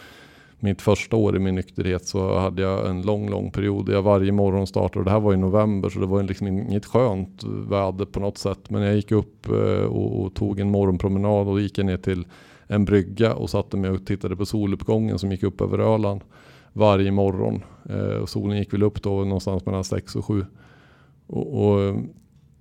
mitt 0.60 0.82
första 0.82 1.16
år 1.16 1.36
i 1.36 1.40
min 1.40 1.56
nykterhet 1.56 2.06
så 2.06 2.40
hade 2.40 2.62
jag 2.62 2.90
en 2.90 3.02
lång, 3.02 3.30
lång 3.30 3.52
period 3.52 3.86
där 3.86 3.94
jag 3.94 4.02
varje 4.02 4.32
morgon 4.32 4.68
startade. 4.68 5.00
Och 5.00 5.06
det 5.06 5.12
här 5.12 5.20
var 5.20 5.34
i 5.34 5.38
november 5.38 5.90
så 5.90 6.00
det 6.00 6.06
var 6.06 6.24
liksom 6.24 6.48
inget 6.48 6.86
skönt 6.86 7.44
väder 7.44 8.06
på 8.06 8.20
något 8.20 8.38
sätt. 8.38 8.70
Men 8.70 8.82
jag 8.82 8.96
gick 8.96 9.12
upp 9.12 9.48
eh, 9.48 9.86
och, 9.86 10.22
och 10.22 10.34
tog 10.34 10.60
en 10.60 10.72
morgonpromenad 10.72 11.48
och 11.48 11.62
gick 11.62 11.78
ner 11.78 11.98
till 11.98 12.26
en 12.68 12.86
brygga 12.86 13.34
och 13.34 13.50
satte 13.50 13.78
mig 13.78 13.90
och 13.90 14.06
tittade 14.06 14.36
på 14.36 14.46
soluppgången 14.46 15.20
som 15.20 15.32
gick 15.32 15.44
upp 15.44 15.62
över 15.62 15.80
Öland 15.80 16.22
varje 16.74 17.12
morgon. 17.12 17.64
Eh, 17.90 18.22
och 18.22 18.30
solen 18.30 18.58
gick 18.58 18.74
väl 18.74 18.84
upp 18.84 19.02
då 19.04 19.10
någonstans 19.10 19.66
mellan 19.66 19.84
6 19.84 20.16
och 20.16 20.26
7. 20.26 20.46
Och, 21.28 21.68
och, 21.68 21.96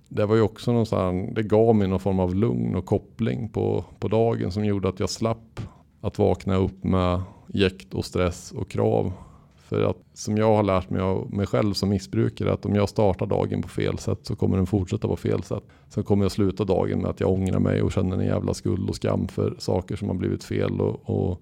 det 0.09 0.25
var 0.25 0.35
ju 0.35 0.41
också 0.41 0.71
någonstans, 0.71 1.29
det 1.35 1.43
gav 1.43 1.75
mig 1.75 1.87
någon 1.87 1.99
form 1.99 2.19
av 2.19 2.35
lugn 2.35 2.75
och 2.75 2.85
koppling 2.85 3.49
på, 3.49 3.85
på 3.99 4.07
dagen 4.07 4.51
som 4.51 4.65
gjorde 4.65 4.89
att 4.89 4.99
jag 4.99 5.09
slapp 5.09 5.61
att 6.07 6.19
vakna 6.19 6.55
upp 6.55 6.83
med 6.83 7.21
jäkt 7.47 7.93
och 7.93 8.05
stress 8.05 8.51
och 8.51 8.69
krav. 8.69 9.13
För 9.55 9.89
att 9.89 9.97
som 10.13 10.37
jag 10.37 10.55
har 10.55 10.63
lärt 10.63 10.89
mig 10.89 11.01
av 11.01 11.33
mig 11.33 11.45
själv 11.45 11.73
som 11.73 11.89
missbrukare 11.89 12.53
att 12.53 12.65
om 12.65 12.75
jag 12.75 12.89
startar 12.89 13.25
dagen 13.25 13.61
på 13.61 13.67
fel 13.67 13.97
sätt 13.97 14.19
så 14.23 14.35
kommer 14.35 14.57
den 14.57 14.65
fortsätta 14.65 15.07
på 15.07 15.15
fel 15.15 15.43
sätt. 15.43 15.63
Sen 15.89 16.03
kommer 16.03 16.25
jag 16.25 16.31
sluta 16.31 16.63
dagen 16.63 17.01
med 17.01 17.09
att 17.09 17.19
jag 17.19 17.31
ångrar 17.31 17.59
mig 17.59 17.81
och 17.81 17.91
känner 17.91 18.17
en 18.17 18.25
jävla 18.25 18.53
skuld 18.53 18.89
och 18.89 18.95
skam 18.95 19.27
för 19.27 19.55
saker 19.59 19.95
som 19.95 20.07
har 20.07 20.15
blivit 20.15 20.43
fel 20.43 20.81
och, 20.81 21.09
och 21.09 21.41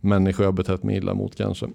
människor 0.00 0.44
jag 0.44 0.54
betett 0.54 0.82
mig 0.82 0.96
illa 0.96 1.14
mot 1.14 1.36
kanske. 1.36 1.66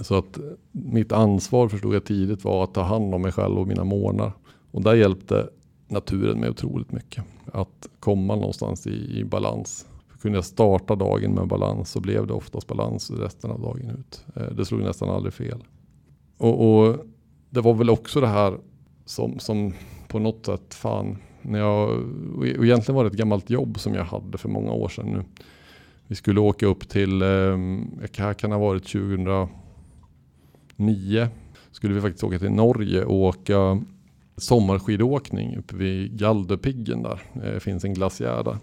Så 0.00 0.18
att 0.18 0.38
mitt 0.72 1.12
ansvar 1.12 1.68
förstod 1.68 1.94
jag 1.94 2.04
tidigt 2.04 2.44
var 2.44 2.64
att 2.64 2.74
ta 2.74 2.82
hand 2.82 3.14
om 3.14 3.22
mig 3.22 3.32
själv 3.32 3.58
och 3.58 3.68
mina 3.68 3.84
månar. 3.84 4.32
Och 4.70 4.82
där 4.82 4.94
hjälpte 4.94 5.48
naturen 5.88 6.40
mig 6.40 6.50
otroligt 6.50 6.92
mycket. 6.92 7.24
Att 7.52 7.88
komma 8.00 8.36
någonstans 8.36 8.86
i, 8.86 9.18
i 9.18 9.24
balans. 9.24 9.86
Kunde 10.22 10.38
jag 10.38 10.44
starta 10.44 10.94
dagen 10.94 11.34
med 11.34 11.46
balans 11.48 11.90
så 11.90 12.00
blev 12.00 12.26
det 12.26 12.32
oftast 12.32 12.66
balans 12.66 13.10
resten 13.10 13.50
av 13.50 13.60
dagen 13.60 13.90
ut. 13.90 14.24
Eh, 14.36 14.46
det 14.56 14.64
slog 14.64 14.80
nästan 14.80 15.08
aldrig 15.08 15.34
fel. 15.34 15.64
Och, 16.36 16.84
och, 16.84 16.96
det 17.50 17.60
var 17.60 17.74
väl 17.74 17.90
också 17.90 18.20
det 18.20 18.26
här 18.26 18.58
som, 19.04 19.38
som 19.38 19.72
på 20.08 20.18
något 20.18 20.46
sätt, 20.46 20.74
fan, 20.74 21.18
när 21.42 21.58
jag, 21.58 21.90
och 22.36 22.46
egentligen 22.46 22.96
var 22.96 23.04
det 23.04 23.10
ett 23.10 23.16
gammalt 23.16 23.50
jobb 23.50 23.80
som 23.80 23.94
jag 23.94 24.04
hade 24.04 24.38
för 24.38 24.48
många 24.48 24.72
år 24.72 24.88
sedan 24.88 25.06
nu. 25.06 25.24
Vi 26.06 26.14
skulle 26.14 26.40
åka 26.40 26.66
upp 26.66 26.88
till, 26.88 27.22
eh, 27.22 27.58
här 28.16 28.34
kan 28.34 28.52
ha 28.52 28.58
varit 28.58 28.84
2009, 28.84 29.48
skulle 31.70 31.94
vi 31.94 32.00
faktiskt 32.00 32.24
åka 32.24 32.38
till 32.38 32.52
Norge 32.52 33.04
och 33.04 33.16
åka 33.16 33.82
sommarskidåkning 34.36 35.56
uppe 35.56 35.76
vid 35.76 36.18
Galdhöpiggen 36.18 37.02
där. 37.02 37.22
Det 37.32 37.60
finns 37.60 37.84
en 37.84 37.94
glaciär 37.94 38.44
där. 38.44 38.58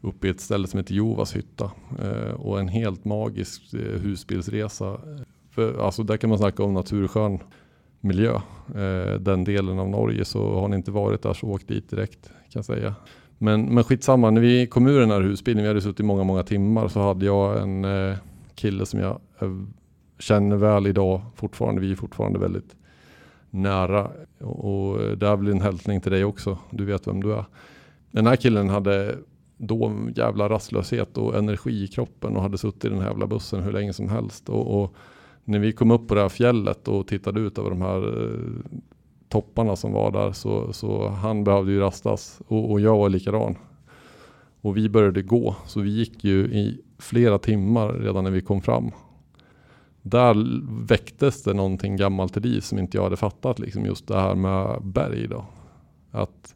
Uppe 0.00 0.26
i 0.26 0.30
ett 0.30 0.40
ställe 0.40 0.66
som 0.66 0.78
heter 0.78 0.94
Jovas 0.94 1.36
hytta. 1.36 1.70
Eh, 2.02 2.30
och 2.30 2.60
en 2.60 2.68
helt 2.68 3.04
magisk 3.04 3.74
eh, 3.74 3.80
husbilsresa. 3.80 5.00
För, 5.50 5.84
alltså 5.84 6.02
där 6.02 6.16
kan 6.16 6.30
man 6.30 6.38
snacka 6.38 6.62
om 6.62 6.74
naturskön 6.74 7.38
miljö. 8.00 8.34
Eh, 8.74 9.20
den 9.20 9.44
delen 9.44 9.78
av 9.78 9.88
Norge 9.88 10.24
så 10.24 10.60
har 10.60 10.68
ni 10.68 10.76
inte 10.76 10.90
varit 10.90 11.22
där 11.22 11.34
så 11.34 11.46
åk 11.46 11.68
dit 11.68 11.90
direkt 11.90 12.26
kan 12.26 12.32
jag 12.52 12.64
säga. 12.64 12.94
Men, 13.38 13.74
men 13.74 13.84
skitsamma, 13.84 14.30
när 14.30 14.40
vi 14.40 14.66
kom 14.66 14.86
ur 14.86 15.00
den 15.00 15.10
här 15.10 15.20
husbilen, 15.20 15.62
vi 15.62 15.68
hade 15.68 15.80
suttit 15.80 16.00
i 16.00 16.02
många, 16.02 16.24
många 16.24 16.42
timmar, 16.42 16.88
så 16.88 17.00
hade 17.00 17.26
jag 17.26 17.62
en 17.62 17.84
eh, 17.84 18.16
kille 18.54 18.86
som 18.86 19.00
jag 19.00 19.20
eh, 19.38 19.60
känner 20.18 20.56
väl 20.56 20.86
idag 20.86 21.20
fortfarande. 21.34 21.80
Vi 21.80 21.92
är 21.92 21.96
fortfarande 21.96 22.38
väldigt 22.38 22.76
nära. 23.50 24.10
Och 24.38 25.02
eh, 25.02 25.16
det 25.16 25.26
är 25.26 25.36
väl 25.36 25.48
en 25.48 25.60
hälsning 25.60 26.00
till 26.00 26.12
dig 26.12 26.24
också. 26.24 26.58
Du 26.70 26.84
vet 26.84 27.06
vem 27.06 27.22
du 27.22 27.32
är. 27.32 27.44
Den 28.10 28.26
här 28.26 28.36
killen 28.36 28.68
hade 28.68 29.16
då 29.60 29.92
jävla 30.16 30.48
rastlöshet 30.48 31.18
och 31.18 31.36
energi 31.36 31.84
i 31.84 31.88
kroppen 31.88 32.36
och 32.36 32.42
hade 32.42 32.58
suttit 32.58 32.84
i 32.84 32.88
den 32.88 32.98
här 32.98 33.08
jävla 33.08 33.26
bussen 33.26 33.62
hur 33.62 33.72
länge 33.72 33.92
som 33.92 34.08
helst. 34.08 34.48
Och, 34.48 34.82
och 34.82 34.94
när 35.44 35.58
vi 35.58 35.72
kom 35.72 35.90
upp 35.90 36.08
på 36.08 36.14
det 36.14 36.20
här 36.20 36.28
fjället 36.28 36.88
och 36.88 37.06
tittade 37.06 37.40
ut 37.40 37.58
över 37.58 37.70
de 37.70 37.82
här 37.82 38.24
eh, 38.24 38.80
topparna 39.28 39.76
som 39.76 39.92
var 39.92 40.10
där 40.10 40.32
så, 40.32 40.72
så 40.72 41.08
han 41.08 41.44
behövde 41.44 41.72
ju 41.72 41.80
rastas 41.80 42.40
och, 42.46 42.70
och 42.70 42.80
jag 42.80 42.96
var 42.96 43.08
likadan. 43.08 43.56
Och 44.60 44.76
vi 44.76 44.88
började 44.88 45.22
gå 45.22 45.56
så 45.66 45.80
vi 45.80 45.90
gick 45.90 46.24
ju 46.24 46.44
i 46.44 46.80
flera 46.98 47.38
timmar 47.38 47.92
redan 47.92 48.24
när 48.24 48.30
vi 48.30 48.40
kom 48.40 48.60
fram 48.60 48.90
där 50.02 50.60
väcktes 50.86 51.42
det 51.42 51.54
någonting 51.54 51.96
gammalt 51.96 52.36
i 52.36 52.40
liv 52.40 52.60
som 52.60 52.78
inte 52.78 52.96
jag 52.96 53.04
hade 53.04 53.16
fattat. 53.16 53.58
Liksom 53.58 53.84
just 53.84 54.06
det 54.06 54.20
här 54.20 54.34
med 54.34 54.82
berg. 54.82 55.28
Då. 55.28 55.44
Att, 56.10 56.54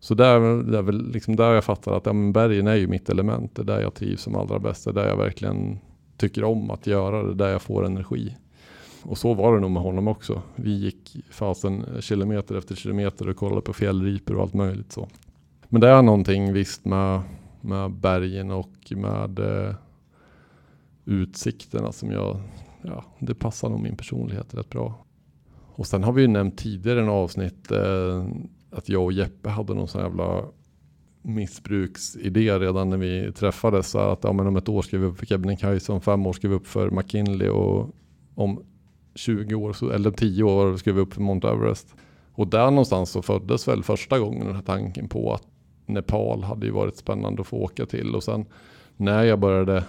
så 0.00 0.14
där, 0.14 0.62
det 0.62 0.78
är 0.78 0.82
väl 0.82 1.10
liksom 1.10 1.36
där 1.36 1.52
jag 1.52 1.64
fattar 1.64 1.92
att 1.92 2.06
ja, 2.06 2.12
men 2.12 2.32
bergen 2.32 2.66
är 2.66 2.74
ju 2.74 2.86
mitt 2.86 3.10
element. 3.10 3.54
Det 3.54 3.62
är 3.62 3.66
där 3.66 3.80
jag 3.80 3.94
trivs 3.94 4.22
som 4.22 4.34
allra 4.34 4.58
bäst. 4.58 4.84
Det 4.84 4.90
är 4.90 4.94
där 4.94 5.08
jag 5.08 5.16
verkligen 5.16 5.78
tycker 6.16 6.44
om 6.44 6.70
att 6.70 6.86
göra 6.86 7.22
det. 7.22 7.34
Där 7.34 7.48
jag 7.48 7.62
får 7.62 7.86
energi. 7.86 8.36
Och 9.02 9.18
så 9.18 9.34
var 9.34 9.54
det 9.54 9.60
nog 9.60 9.70
med 9.70 9.82
honom 9.82 10.08
också. 10.08 10.42
Vi 10.56 10.70
gick 10.70 11.16
fasen 11.30 11.84
kilometer 12.00 12.54
efter 12.54 12.74
kilometer 12.74 13.28
och 13.28 13.36
kollade 13.36 13.60
på 13.60 13.72
fjällripor 13.72 14.36
och 14.36 14.42
allt 14.42 14.54
möjligt 14.54 14.92
så. 14.92 15.08
Men 15.68 15.80
det 15.80 15.88
är 15.88 16.02
någonting 16.02 16.52
visst 16.52 16.84
med, 16.84 17.20
med 17.60 17.90
bergen 17.90 18.50
och 18.50 18.72
med 18.90 19.38
eh, 19.38 19.74
utsikterna 21.04 21.92
som 21.92 22.10
jag 22.10 22.40
ja, 22.82 23.04
det 23.18 23.34
passar 23.34 23.68
nog 23.68 23.80
min 23.80 23.96
personlighet 23.96 24.54
rätt 24.54 24.70
bra. 24.70 24.94
Och 25.66 25.86
sen 25.86 26.04
har 26.04 26.12
vi 26.12 26.22
ju 26.22 26.28
nämnt 26.28 26.58
tidigare 26.58 27.00
en 27.00 27.08
avsnitt 27.08 27.70
eh, 27.72 28.26
att 28.70 28.88
jag 28.88 29.04
och 29.04 29.12
Jeppe 29.12 29.48
hade 29.48 29.74
någon 29.74 29.88
sån 29.88 30.02
jävla 30.02 30.44
missbruksidé 31.22 32.58
redan 32.58 32.90
när 32.90 32.96
vi 32.96 33.32
träffades. 33.32 33.90
Så 33.90 33.98
att 33.98 34.24
ja, 34.24 34.32
men 34.32 34.46
om 34.46 34.56
ett 34.56 34.68
år 34.68 34.82
ska 34.82 34.98
vi 34.98 35.06
upp 35.06 35.18
för 35.18 35.26
Kebnekaise, 35.26 35.92
om 35.92 36.00
fem 36.00 36.26
år 36.26 36.32
ska 36.32 36.48
vi 36.48 36.54
upp 36.54 36.66
för 36.66 36.90
McKinley 36.90 37.48
och 37.48 37.90
om 38.34 38.62
20 39.14 39.54
år, 39.54 39.92
eller 39.92 40.10
10 40.10 40.42
år 40.42 40.76
ska 40.76 40.92
vi 40.92 41.00
upp 41.00 41.14
för 41.14 41.20
Mount 41.20 41.48
Everest. 41.48 41.94
Och 42.32 42.46
där 42.46 42.70
någonstans 42.70 43.10
så 43.10 43.22
föddes 43.22 43.68
väl 43.68 43.82
första 43.82 44.18
gången 44.18 44.46
den 44.46 44.54
här 44.54 44.62
tanken 44.62 45.08
på 45.08 45.32
att 45.34 45.46
Nepal 45.86 46.44
hade 46.44 46.66
ju 46.66 46.72
varit 46.72 46.96
spännande 46.96 47.40
att 47.40 47.46
få 47.46 47.56
åka 47.56 47.86
till. 47.86 48.14
Och 48.14 48.22
sen 48.24 48.46
när 48.96 49.24
jag 49.24 49.38
började 49.38 49.84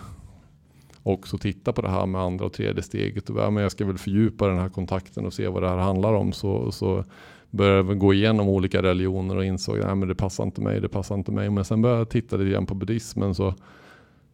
också 1.04 1.38
titta 1.38 1.74
på 1.74 1.82
det 1.82 1.90
här 1.90 2.06
med 2.06 2.22
andra 2.22 2.46
och 2.46 2.54
tredje 2.54 2.84
steget. 2.84 3.30
Och 3.30 3.40
ja, 3.40 3.50
men 3.50 3.64
jag 3.64 3.72
ska 3.72 3.86
väl 3.86 3.98
fördjupa 3.98 4.48
den 4.48 4.58
här 4.58 4.70
kontakten 4.70 5.26
och 5.26 5.34
se 5.34 5.48
vad 5.48 5.64
det 5.64 5.70
här 5.70 5.78
handlar 5.78 6.14
om. 6.14 6.32
Så, 6.32 6.72
så 6.72 7.04
började 7.52 7.96
gå 7.96 8.14
igenom 8.14 8.50
olika 8.50 8.82
religioner 8.82 9.38
och 9.38 9.46
insåg 9.46 9.80
att 9.80 10.08
det 10.08 10.16
passar 10.16 10.44
inte 10.44 10.62
mig, 10.62 10.82
det 10.82 10.90
passar 10.90 11.16
inte 11.16 11.32
mig. 11.32 11.50
Men 11.50 11.66
sen 11.66 11.82
började 11.82 12.02
jag 12.02 12.10
titta 12.10 12.38
lite 12.38 12.52
grann 12.52 12.66
på 12.66 12.76
buddhismen 12.76 13.36
så, 13.36 13.54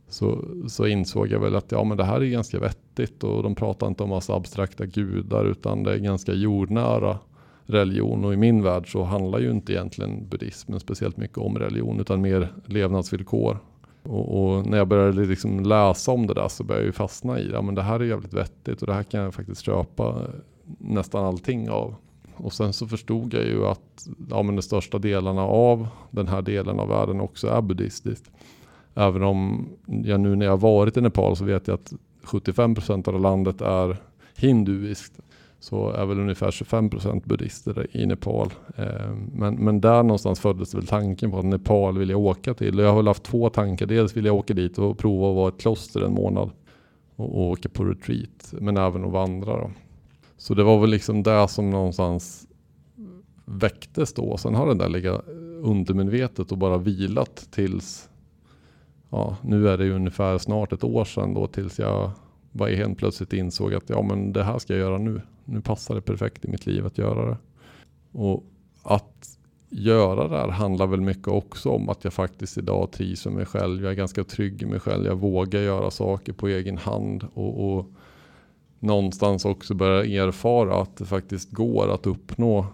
så, 0.07 0.45
så 0.67 0.87
insåg 0.87 1.27
jag 1.27 1.39
väl 1.39 1.55
att 1.55 1.71
ja, 1.71 1.83
men 1.83 1.97
det 1.97 2.03
här 2.03 2.21
är 2.21 2.25
ganska 2.25 2.59
vettigt 2.59 3.23
och 3.23 3.43
de 3.43 3.55
pratar 3.55 3.87
inte 3.87 4.03
om 4.03 4.09
massa 4.09 4.35
abstrakta 4.35 4.85
gudar 4.85 5.45
utan 5.45 5.83
det 5.83 5.93
är 5.93 5.97
ganska 5.97 6.33
jordnära 6.33 7.19
religion 7.65 8.25
och 8.25 8.33
i 8.33 8.37
min 8.37 8.63
värld 8.63 8.91
så 8.91 9.03
handlar 9.03 9.39
ju 9.39 9.51
inte 9.51 9.73
egentligen 9.73 10.27
buddhismen 10.29 10.79
speciellt 10.79 11.17
mycket 11.17 11.37
om 11.37 11.59
religion 11.59 11.99
utan 11.99 12.21
mer 12.21 12.53
levnadsvillkor 12.65 13.57
och, 14.03 14.55
och, 14.55 14.65
när 14.67 14.77
jag 14.77 14.87
började 14.87 15.25
liksom 15.25 15.59
läsa 15.59 16.11
om 16.11 16.27
det 16.27 16.33
där 16.33 16.47
så 16.47 16.63
började 16.63 16.83
jag 16.83 16.87
ju 16.87 16.91
fastna 16.91 17.39
i 17.39 17.47
det. 17.47 17.53
Ja, 17.53 17.61
men 17.61 17.75
det 17.75 17.81
här 17.81 17.99
är 17.99 18.03
jävligt 18.03 18.33
vettigt 18.33 18.81
och 18.81 18.87
det 18.87 18.93
här 18.93 19.03
kan 19.03 19.21
jag 19.21 19.33
faktiskt 19.33 19.61
köpa 19.61 20.21
nästan 20.77 21.25
allting 21.25 21.69
av. 21.69 21.95
Och 22.37 22.53
sen 22.53 22.73
så 22.73 22.87
förstod 22.87 23.33
jag 23.33 23.45
ju 23.45 23.65
att 23.65 24.07
ja, 24.29 24.43
men 24.43 24.55
de 24.55 24.61
största 24.61 24.99
delarna 24.99 25.41
av 25.41 25.87
den 26.11 26.27
här 26.27 26.41
delen 26.41 26.79
av 26.79 26.87
världen 26.87 27.21
också 27.21 27.47
är 27.47 27.61
buddhistiskt. 27.61 28.31
Även 28.95 29.23
om 29.23 29.69
jag 29.85 30.19
nu 30.19 30.35
när 30.35 30.45
jag 30.45 30.59
varit 30.59 30.97
i 30.97 31.01
Nepal 31.01 31.35
så 31.35 31.45
vet 31.45 31.67
jag 31.67 31.75
att 31.75 31.93
75% 32.23 33.09
av 33.09 33.21
landet 33.21 33.61
är 33.61 33.97
hinduiskt 34.37 35.19
så 35.59 35.89
är 35.89 36.05
väl 36.05 36.19
ungefär 36.19 36.51
25% 36.51 37.21
buddhister 37.25 37.97
i 37.97 38.05
Nepal. 38.05 38.53
Ehm, 38.77 39.29
men, 39.33 39.55
men 39.55 39.81
där 39.81 40.03
någonstans 40.03 40.39
föddes 40.39 40.75
väl 40.75 40.87
tanken 40.87 41.31
på 41.31 41.39
att 41.39 41.45
Nepal 41.45 41.97
vill 41.97 42.09
jag 42.09 42.19
åka 42.19 42.53
till. 42.53 42.79
Jag 42.79 42.89
har 42.89 42.95
väl 42.95 43.07
haft 43.07 43.23
två 43.23 43.49
tankar. 43.49 43.85
Dels 43.85 44.17
vill 44.17 44.25
jag 44.25 44.35
åka 44.35 44.53
dit 44.53 44.77
och 44.77 44.97
prova 44.97 45.29
att 45.29 45.35
vara 45.35 45.49
ett 45.49 45.61
kloster 45.61 46.01
en 46.01 46.13
månad 46.13 46.49
och, 47.15 47.35
och 47.35 47.49
åka 47.49 47.69
på 47.69 47.83
retreat. 47.83 48.53
Men 48.59 48.77
även 48.77 49.05
att 49.05 49.11
vandra. 49.11 49.57
Då. 49.57 49.71
Så 50.45 50.53
det 50.53 50.63
var 50.63 50.79
väl 50.79 50.89
liksom 50.89 51.23
det 51.23 51.47
som 51.47 51.69
någonstans 51.69 52.47
väcktes 53.45 54.13
då. 54.13 54.37
Sen 54.37 54.55
har 54.55 54.67
det 54.67 54.73
där 54.75 54.89
legat 54.89 55.25
undermedvetet 55.61 56.51
och 56.51 56.57
bara 56.57 56.77
vilat 56.77 57.47
tills 57.51 58.09
ja, 59.09 59.37
nu 59.41 59.69
är 59.69 59.77
det 59.77 59.85
ju 59.85 59.93
ungefär 59.93 60.37
snart 60.37 60.73
ett 60.73 60.83
år 60.83 61.05
sedan 61.05 61.33
då 61.33 61.47
tills 61.47 61.79
jag 61.79 62.11
bara 62.51 62.69
helt 62.69 62.97
plötsligt 62.97 63.33
insåg 63.33 63.73
att 63.73 63.89
ja 63.89 64.01
men 64.01 64.33
det 64.33 64.43
här 64.43 64.59
ska 64.59 64.73
jag 64.73 64.79
göra 64.79 64.97
nu 64.97 65.21
nu 65.45 65.61
passar 65.61 65.95
det 65.95 66.01
perfekt 66.01 66.45
i 66.45 66.47
mitt 66.47 66.65
liv 66.65 66.85
att 66.85 66.97
göra 66.97 67.29
det. 67.29 67.37
Och 68.11 68.43
att 68.83 69.37
göra 69.69 70.27
det 70.27 70.37
här 70.37 70.47
handlar 70.47 70.87
väl 70.87 71.01
mycket 71.01 71.27
också 71.27 71.69
om 71.69 71.89
att 71.89 72.03
jag 72.03 72.13
faktiskt 72.13 72.57
idag 72.57 72.91
trivs 72.91 73.25
med 73.25 73.33
mig 73.33 73.45
själv. 73.45 73.83
Jag 73.83 73.91
är 73.91 73.95
ganska 73.95 74.23
trygg 74.23 74.61
i 74.61 74.65
mig 74.65 74.79
själv. 74.79 75.05
Jag 75.05 75.15
vågar 75.15 75.61
göra 75.61 75.91
saker 75.91 76.33
på 76.33 76.47
egen 76.47 76.77
hand 76.77 77.27
och, 77.33 77.77
och 77.77 77.85
någonstans 78.79 79.45
också 79.45 79.73
börja 79.73 80.23
erfara 80.23 80.81
att 80.81 80.97
det 80.97 81.05
faktiskt 81.05 81.51
går 81.51 81.93
att 81.93 82.07
uppnå 82.07 82.65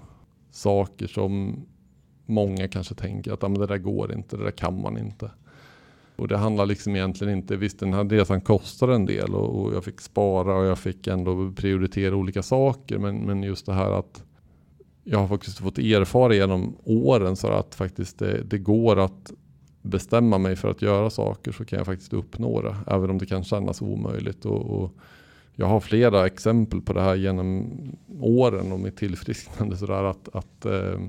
saker 0.51 1.07
som 1.07 1.65
många 2.25 2.67
kanske 2.67 2.95
tänker 2.95 3.33
att 3.33 3.43
ah, 3.43 3.49
men 3.49 3.59
det 3.59 3.67
där 3.67 3.77
går 3.77 4.13
inte, 4.13 4.37
det 4.37 4.43
där 4.43 4.51
kan 4.51 4.81
man 4.81 4.97
inte. 4.97 5.31
Och 6.15 6.27
det 6.27 6.37
handlar 6.37 6.65
liksom 6.65 6.95
egentligen 6.95 7.37
inte, 7.37 7.55
visst 7.55 7.79
den 7.79 7.93
här 7.93 8.03
resan 8.03 8.41
kostar 8.41 8.87
en 8.87 9.05
del 9.05 9.35
och, 9.35 9.61
och, 9.61 9.73
jag 9.73 9.83
fick 9.83 10.01
spara 10.01 10.57
och 10.57 10.65
jag 10.65 10.79
fick 10.79 11.07
ändå 11.07 11.51
prioritera 11.55 12.15
olika 12.15 12.43
saker. 12.43 12.97
Men, 12.97 13.17
men 13.17 13.43
just 13.43 13.65
det 13.65 13.73
här 13.73 13.91
att 13.91 14.23
jag 15.03 15.19
har 15.19 15.27
faktiskt 15.27 15.57
fått 15.57 15.77
erfara 15.77 16.35
genom 16.35 16.75
åren 16.83 17.35
så 17.35 17.47
att 17.47 17.75
faktiskt 17.75 18.19
det, 18.19 18.43
det 18.43 18.57
går 18.57 18.99
att 18.99 19.31
bestämma 19.81 20.37
mig 20.37 20.55
för 20.55 20.71
att 20.71 20.81
göra 20.81 21.09
saker 21.09 21.51
så 21.51 21.65
kan 21.65 21.77
jag 21.77 21.85
faktiskt 21.85 22.13
uppnå 22.13 22.61
det. 22.61 22.75
Även 22.87 23.09
om 23.09 23.17
det 23.17 23.25
kan 23.25 23.43
kännas 23.43 23.81
omöjligt. 23.81 24.45
Och, 24.45 24.83
och 24.83 24.91
jag 25.55 25.65
har 25.65 25.79
flera 25.79 26.25
exempel 26.25 26.81
på 26.81 26.93
det 26.93 27.01
här 27.01 27.15
genom 27.15 27.69
åren 28.19 28.71
och 28.71 28.79
mitt 28.79 28.97
tillfrisknande. 28.97 29.77
Sådär 29.77 30.03
att, 30.03 30.29
att 30.35 30.65
eh, 30.65 30.99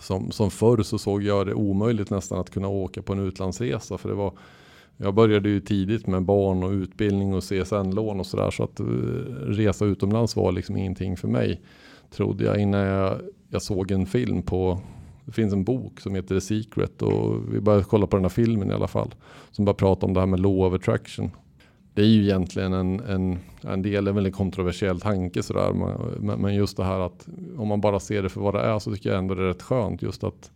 som, 0.00 0.30
som 0.30 0.50
förr 0.50 0.82
så 0.82 0.98
såg 0.98 1.22
jag 1.22 1.46
det 1.46 1.54
omöjligt 1.54 2.10
nästan 2.10 2.38
att 2.38 2.50
kunna 2.50 2.68
åka 2.68 3.02
på 3.02 3.12
en 3.12 3.18
utlandsresa. 3.18 3.98
För 3.98 4.08
det 4.08 4.14
var, 4.14 4.32
jag 4.96 5.14
började 5.14 5.48
ju 5.48 5.60
tidigt 5.60 6.06
med 6.06 6.22
barn 6.22 6.62
och 6.62 6.70
utbildning 6.70 7.34
och 7.34 7.42
CSN-lån 7.42 8.20
och 8.20 8.26
sådär. 8.26 8.50
Så 8.50 8.62
att 8.62 8.80
eh, 8.80 8.86
resa 9.46 9.84
utomlands 9.84 10.36
var 10.36 10.52
liksom 10.52 10.76
ingenting 10.76 11.16
för 11.16 11.28
mig. 11.28 11.60
Trodde 12.10 12.44
jag 12.44 12.60
innan 12.60 12.80
jag, 12.80 13.20
jag 13.48 13.62
såg 13.62 13.90
en 13.90 14.06
film 14.06 14.42
på 14.42 14.80
det 15.24 15.32
finns 15.32 15.52
en 15.52 15.64
bok 15.64 16.00
som 16.00 16.14
heter 16.14 16.34
The 16.34 16.40
Secret 16.40 17.02
och 17.02 17.54
vi 17.54 17.60
började 17.60 17.84
kolla 17.84 18.06
på 18.06 18.16
den 18.16 18.24
här 18.24 18.28
filmen 18.28 18.70
i 18.70 18.74
alla 18.74 18.88
fall. 18.88 19.14
Som 19.50 19.64
bara 19.64 19.74
pratar 19.74 20.06
om 20.06 20.14
det 20.14 20.20
här 20.20 20.26
med 20.26 20.40
law 20.40 20.66
of 20.66 20.74
attraction 20.74 21.30
det 21.94 22.02
är 22.02 22.06
ju 22.06 22.22
egentligen 22.22 22.72
en, 22.72 23.00
en, 23.00 23.38
en 23.62 23.82
del, 23.82 24.08
en 24.08 24.14
väldigt 24.14 24.34
kontroversiell 24.34 25.00
tanke 25.00 25.42
sådär. 25.42 25.72
Men, 26.20 26.40
men 26.40 26.54
just 26.54 26.76
det 26.76 26.84
här 26.84 27.00
att 27.00 27.28
om 27.56 27.68
man 27.68 27.80
bara 27.80 28.00
ser 28.00 28.22
det 28.22 28.28
för 28.28 28.40
vad 28.40 28.54
det 28.54 28.60
är 28.60 28.78
så 28.78 28.94
tycker 28.94 29.10
jag 29.10 29.18
ändå 29.18 29.34
det 29.34 29.42
är 29.42 29.46
rätt 29.46 29.62
skönt 29.62 30.02
just 30.02 30.24
att 30.24 30.50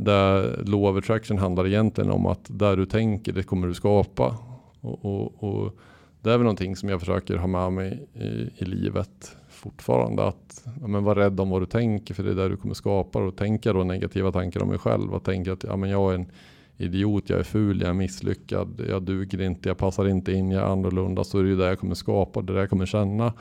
där 0.00 0.64
law 0.64 0.84
of 0.84 0.98
attraction 0.98 1.38
handlar 1.38 1.66
egentligen 1.66 2.10
om 2.10 2.26
att 2.26 2.46
där 2.48 2.76
du 2.76 2.86
tänker 2.86 3.32
det 3.32 3.42
kommer 3.42 3.66
du 3.66 3.74
skapa. 3.74 4.36
Och, 4.80 5.04
och, 5.04 5.44
och 5.44 5.76
det 6.22 6.32
är 6.32 6.36
väl 6.38 6.44
någonting 6.44 6.76
som 6.76 6.88
jag 6.88 7.00
försöker 7.00 7.36
ha 7.36 7.46
med 7.46 7.72
mig 7.72 8.06
i, 8.14 8.50
i 8.62 8.64
livet 8.64 9.36
fortfarande. 9.48 10.24
Att 10.24 10.64
ja, 10.80 10.86
men 10.86 11.04
var 11.04 11.14
rädd 11.14 11.40
om 11.40 11.50
vad 11.50 11.62
du 11.62 11.66
tänker 11.66 12.14
för 12.14 12.22
det 12.22 12.30
är 12.30 12.34
där 12.34 12.48
du 12.48 12.56
kommer 12.56 12.74
skapa. 12.74 13.18
Och 13.18 13.36
tänka 13.36 13.72
då 13.72 13.84
negativa 13.84 14.32
tankar 14.32 14.62
om 14.62 14.68
mig 14.68 14.78
själv. 14.78 15.14
Och 15.14 15.24
tänka 15.24 15.52
att 15.52 15.64
ja, 15.64 15.76
men 15.76 15.90
jag 15.90 16.10
är 16.10 16.14
en 16.14 16.26
idiot, 16.76 17.30
jag 17.30 17.38
är 17.38 17.44
ful, 17.44 17.80
jag 17.80 17.90
är 17.90 17.94
misslyckad, 17.94 18.84
jag 18.88 19.02
duger 19.02 19.40
inte, 19.40 19.68
jag 19.68 19.78
passar 19.78 20.08
inte 20.08 20.32
in, 20.32 20.50
jag 20.50 20.62
är 20.62 20.66
annorlunda. 20.66 21.24
Så 21.24 21.38
är 21.38 21.42
det 21.42 21.48
ju 21.48 21.56
det 21.56 21.66
jag 21.66 21.78
kommer 21.78 21.94
skapa, 21.94 22.42
det 22.42 22.52
där 22.52 22.60
jag 22.60 22.70
kommer 22.70 22.86
känna 22.86 23.32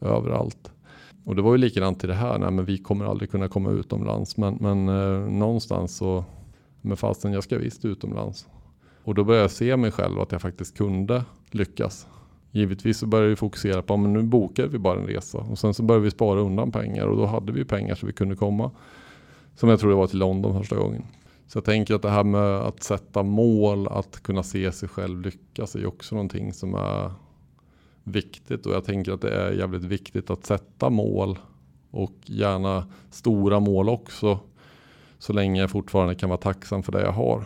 överallt. 0.00 0.72
Och 1.24 1.36
det 1.36 1.42
var 1.42 1.52
ju 1.52 1.58
likadant 1.58 2.00
till 2.00 2.08
det 2.08 2.14
här, 2.14 2.38
nej 2.38 2.50
men 2.50 2.64
vi 2.64 2.78
kommer 2.78 3.04
aldrig 3.04 3.30
kunna 3.30 3.48
komma 3.48 3.70
utomlands. 3.70 4.36
Men, 4.36 4.58
men 4.60 4.88
eh, 4.88 5.30
någonstans 5.30 5.96
så, 5.96 6.24
men 6.80 6.96
fastän 6.96 7.32
jag 7.32 7.44
ska 7.44 7.58
visst 7.58 7.84
utomlands. 7.84 8.46
Och 9.04 9.14
då 9.14 9.24
började 9.24 9.44
jag 9.44 9.50
se 9.50 9.76
mig 9.76 9.90
själv 9.90 10.20
att 10.20 10.32
jag 10.32 10.42
faktiskt 10.42 10.76
kunde 10.76 11.24
lyckas. 11.50 12.06
Givetvis 12.50 12.98
så 12.98 13.06
började 13.06 13.28
vi 13.28 13.36
fokusera 13.36 13.82
på, 13.82 13.96
men 13.96 14.12
nu 14.12 14.22
bokar 14.22 14.66
vi 14.66 14.78
bara 14.78 15.00
en 15.00 15.06
resa. 15.06 15.38
Och 15.38 15.58
sen 15.58 15.74
så 15.74 15.82
började 15.82 16.04
vi 16.04 16.10
spara 16.10 16.40
undan 16.40 16.72
pengar 16.72 17.06
och 17.06 17.16
då 17.16 17.26
hade 17.26 17.52
vi 17.52 17.64
pengar 17.64 17.94
så 17.94 18.06
vi 18.06 18.12
kunde 18.12 18.36
komma. 18.36 18.70
Som 19.54 19.68
jag 19.68 19.80
tror 19.80 19.90
det 19.90 19.96
var 19.96 20.06
till 20.06 20.18
London 20.18 20.58
första 20.58 20.76
gången. 20.76 21.02
Så 21.48 21.56
jag 21.56 21.64
tänker 21.64 21.94
att 21.94 22.02
det 22.02 22.10
här 22.10 22.24
med 22.24 22.40
att 22.40 22.82
sätta 22.82 23.22
mål, 23.22 23.88
att 23.88 24.22
kunna 24.22 24.42
se 24.42 24.72
sig 24.72 24.88
själv 24.88 25.20
lyckas 25.20 25.74
är 25.74 25.86
också 25.86 26.14
någonting 26.14 26.52
som 26.52 26.74
är 26.74 27.12
viktigt. 28.04 28.66
Och 28.66 28.72
jag 28.72 28.84
tänker 28.84 29.12
att 29.12 29.20
det 29.20 29.30
är 29.30 29.52
jävligt 29.52 29.84
viktigt 29.84 30.30
att 30.30 30.46
sätta 30.46 30.90
mål 30.90 31.38
och 31.90 32.14
gärna 32.24 32.86
stora 33.10 33.60
mål 33.60 33.88
också. 33.88 34.38
Så 35.18 35.32
länge 35.32 35.60
jag 35.60 35.70
fortfarande 35.70 36.14
kan 36.14 36.28
vara 36.28 36.40
tacksam 36.40 36.82
för 36.82 36.92
det 36.92 37.02
jag 37.02 37.12
har. 37.12 37.44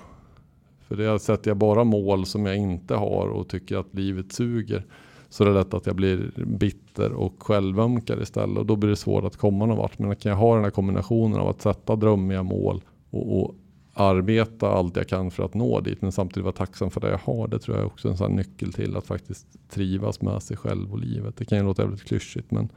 För 0.89 0.97
det 0.97 1.19
sätter 1.19 1.51
jag 1.51 1.57
bara 1.57 1.85
mål 1.85 2.27
som 2.27 2.47
jag 2.47 2.57
inte 2.57 2.95
har 2.95 3.29
och 3.29 3.49
tycker 3.49 3.77
att 3.77 3.95
livet 3.95 4.33
suger. 4.33 4.87
Så 5.29 5.45
det 5.45 5.51
är 5.51 5.55
lätt 5.55 5.75
att 5.75 5.87
jag 5.87 5.97
blir 5.97 6.33
bitter 6.47 7.13
och 7.13 7.43
självömkar 7.43 8.23
istället. 8.23 8.59
Och 8.59 8.67
då 8.67 8.77
blir 8.77 8.91
det 8.91 8.97
svårt 8.97 9.25
att 9.25 9.37
komma 9.37 9.67
någon 9.67 9.77
vart. 9.77 9.99
Men 9.99 10.17
kan 10.17 10.31
jag 10.31 10.37
ha 10.37 10.55
den 10.55 10.65
här 10.65 10.71
kombinationen 10.71 11.41
av 11.41 11.49
att 11.49 11.63
sätta 11.63 11.97
drömmiga 11.97 12.43
mål 12.43 12.83
och, 13.11 13.43
och 13.43 13.55
arbeta 13.95 14.69
allt 14.69 14.97
jag 14.97 15.09
kan 15.09 15.31
för 15.31 15.45
att 15.45 15.55
nå 15.55 15.81
dit. 15.81 16.03
Men 16.03 16.13
samtidigt 16.13 16.45
vara 16.45 16.53
tacksam 16.53 16.91
för 16.91 17.01
det 17.01 17.11
jag 17.11 17.19
har. 17.19 17.49
Det 17.49 17.59
tror 17.59 17.77
jag 17.77 17.83
är 17.83 17.87
också 17.87 18.09
en 18.09 18.17
sån 18.17 18.37
nyckel 18.37 18.73
till 18.73 18.97
att 18.97 19.07
faktiskt 19.07 19.47
trivas 19.71 20.21
med 20.21 20.43
sig 20.43 20.57
själv 20.57 20.93
och 20.93 20.99
livet. 20.99 21.37
Det 21.37 21.45
kan 21.45 21.59
ju 21.59 21.65
låta 21.65 21.85
väldigt 21.85 22.05
klyschigt 22.05 22.51
men 22.51 22.69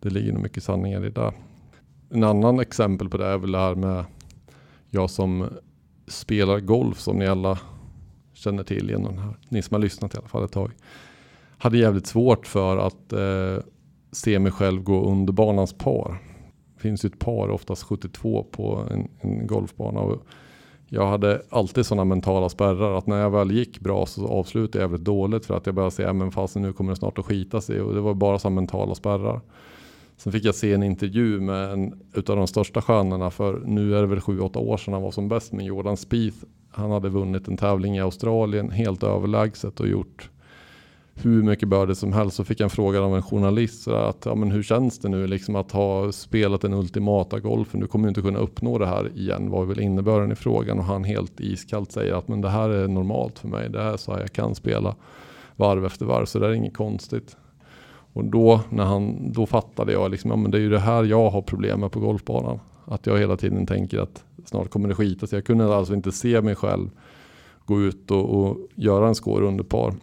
det 0.00 0.10
ligger 0.10 0.32
nog 0.32 0.42
mycket 0.42 0.62
sanningar 0.62 1.04
i 1.04 1.10
det. 1.10 1.32
En 2.10 2.24
annan 2.24 2.60
exempel 2.60 3.08
på 3.08 3.16
det 3.16 3.26
är 3.26 3.38
väl 3.38 3.52
det 3.52 3.58
här 3.58 3.74
med 3.74 4.04
jag 4.90 5.10
som 5.10 5.48
spelar 6.06 6.60
golf 6.60 7.00
som 7.00 7.18
ni 7.18 7.26
alla 7.26 7.58
känner 8.32 8.62
till 8.62 8.90
genom 8.90 9.14
den 9.14 9.24
här. 9.24 9.34
Ni 9.48 9.62
som 9.62 9.74
har 9.74 9.80
lyssnat 9.80 10.14
i 10.14 10.18
alla 10.18 10.28
fall 10.28 10.44
ett 10.44 10.52
tag. 10.52 10.72
Hade 11.58 11.78
jävligt 11.78 12.06
svårt 12.06 12.46
för 12.46 12.76
att 12.76 13.12
eh, 13.12 13.64
se 14.12 14.38
mig 14.38 14.52
själv 14.52 14.82
gå 14.82 15.10
under 15.10 15.32
banans 15.32 15.72
par. 15.72 16.18
Det 16.80 16.88
finns 16.88 17.04
ju 17.04 17.06
ett 17.06 17.18
par, 17.18 17.50
oftast 17.50 17.82
72 17.82 18.46
på 18.50 18.84
en, 18.90 19.08
en 19.20 19.46
golfbana. 19.46 20.00
Och 20.00 20.22
jag 20.88 21.06
hade 21.06 21.42
alltid 21.48 21.86
sådana 21.86 22.04
mentala 22.04 22.48
spärrar 22.48 22.98
att 22.98 23.06
när 23.06 23.20
jag 23.20 23.30
väl 23.30 23.50
gick 23.50 23.80
bra 23.80 24.06
så 24.06 24.28
avslutade 24.28 24.78
jag 24.78 24.90
jävligt 24.90 25.04
dåligt 25.04 25.46
för 25.46 25.56
att 25.56 25.66
jag 25.66 25.74
började 25.74 25.90
säga 25.94 26.12
men 26.12 26.32
fasen 26.32 26.62
nu 26.62 26.72
kommer 26.72 26.90
det 26.90 26.96
snart 26.96 27.18
att 27.18 27.24
skita 27.24 27.60
sig 27.60 27.80
och 27.80 27.94
det 27.94 28.00
var 28.00 28.14
bara 28.14 28.38
sådana 28.38 28.54
mentala 28.54 28.94
spärrar. 28.94 29.40
Sen 30.16 30.32
fick 30.32 30.44
jag 30.44 30.54
se 30.54 30.72
en 30.72 30.82
intervju 30.82 31.40
med 31.40 31.72
en 31.72 32.00
utav 32.14 32.36
de 32.36 32.46
största 32.46 32.82
stjärnorna 32.82 33.30
för 33.30 33.62
nu 33.66 33.96
är 33.96 34.00
det 34.00 34.06
väl 34.06 34.18
7-8 34.18 34.56
år 34.56 34.76
sedan 34.76 34.94
han 34.94 35.02
var 35.02 35.10
som 35.10 35.28
bäst 35.28 35.52
med 35.52 35.66
Jordan 35.66 35.96
Spieth. 35.96 36.38
Han 36.70 36.90
hade 36.90 37.08
vunnit 37.08 37.48
en 37.48 37.56
tävling 37.56 37.96
i 37.96 38.00
Australien 38.00 38.70
helt 38.70 39.02
överlägset 39.02 39.80
och 39.80 39.88
gjort 39.88 40.30
hur 41.24 41.42
mycket 41.42 41.68
börde 41.68 41.94
som 41.94 42.12
helst. 42.12 42.36
Så 42.36 42.44
fick 42.44 42.60
jag 42.60 42.64
en 42.64 42.70
fråga 42.70 43.00
av 43.00 43.16
en 43.16 43.22
journalist 43.22 43.82
så 43.82 43.94
att 43.94 44.26
ja, 44.26 44.34
men 44.34 44.50
hur 44.50 44.62
känns 44.62 44.98
det 44.98 45.08
nu 45.08 45.26
liksom 45.26 45.56
att 45.56 45.72
ha 45.72 46.12
spelat 46.12 46.60
den 46.60 46.74
ultimata 46.74 47.40
golfen? 47.40 47.80
Du 47.80 47.86
kommer 47.86 48.08
inte 48.08 48.22
kunna 48.22 48.38
uppnå 48.38 48.78
det 48.78 48.86
här 48.86 49.18
igen 49.18 49.50
vad 49.50 49.62
är 49.62 49.66
väl 49.66 49.80
innebörden 49.80 50.32
i 50.32 50.34
frågan 50.34 50.78
och 50.78 50.84
han 50.84 51.04
helt 51.04 51.40
iskallt 51.40 51.92
säger 51.92 52.14
att 52.14 52.28
men 52.28 52.40
det 52.40 52.48
här 52.48 52.68
är 52.68 52.88
normalt 52.88 53.38
för 53.38 53.48
mig. 53.48 53.68
Det 53.68 53.82
här 53.82 53.92
är 53.92 53.96
så 53.96 54.12
här 54.12 54.20
jag 54.20 54.32
kan 54.32 54.54
spela 54.54 54.94
varv 55.56 55.86
efter 55.86 56.06
varv 56.06 56.24
så 56.24 56.38
det 56.38 56.46
är 56.46 56.52
inget 56.52 56.76
konstigt. 56.76 57.36
Och 58.12 58.24
då, 58.24 58.60
när 58.68 58.84
han, 58.84 59.32
då 59.32 59.46
fattade 59.46 59.92
jag 59.92 60.10
liksom, 60.10 60.30
ja, 60.30 60.36
men 60.36 60.50
det 60.50 60.58
är 60.58 60.62
ju 60.62 60.70
det 60.70 60.78
här 60.78 61.04
jag 61.04 61.30
har 61.30 61.42
problem 61.42 61.80
med 61.80 61.92
på 61.92 62.00
golfbanan. 62.00 62.60
Att 62.84 63.06
jag 63.06 63.18
hela 63.18 63.36
tiden 63.36 63.66
tänker 63.66 63.98
att 63.98 64.24
snart 64.44 64.70
kommer 64.70 64.88
det 64.88 64.94
skita 64.94 65.26
sig. 65.26 65.36
Jag 65.36 65.44
kunde 65.44 65.76
alltså 65.76 65.94
inte 65.94 66.12
se 66.12 66.40
mig 66.40 66.54
själv 66.54 66.90
gå 67.64 67.80
ut 67.80 68.10
och, 68.10 68.40
och 68.40 68.56
göra 68.74 69.08
en 69.08 69.14
score 69.14 69.46
under 69.46 69.64
par. 69.64 69.94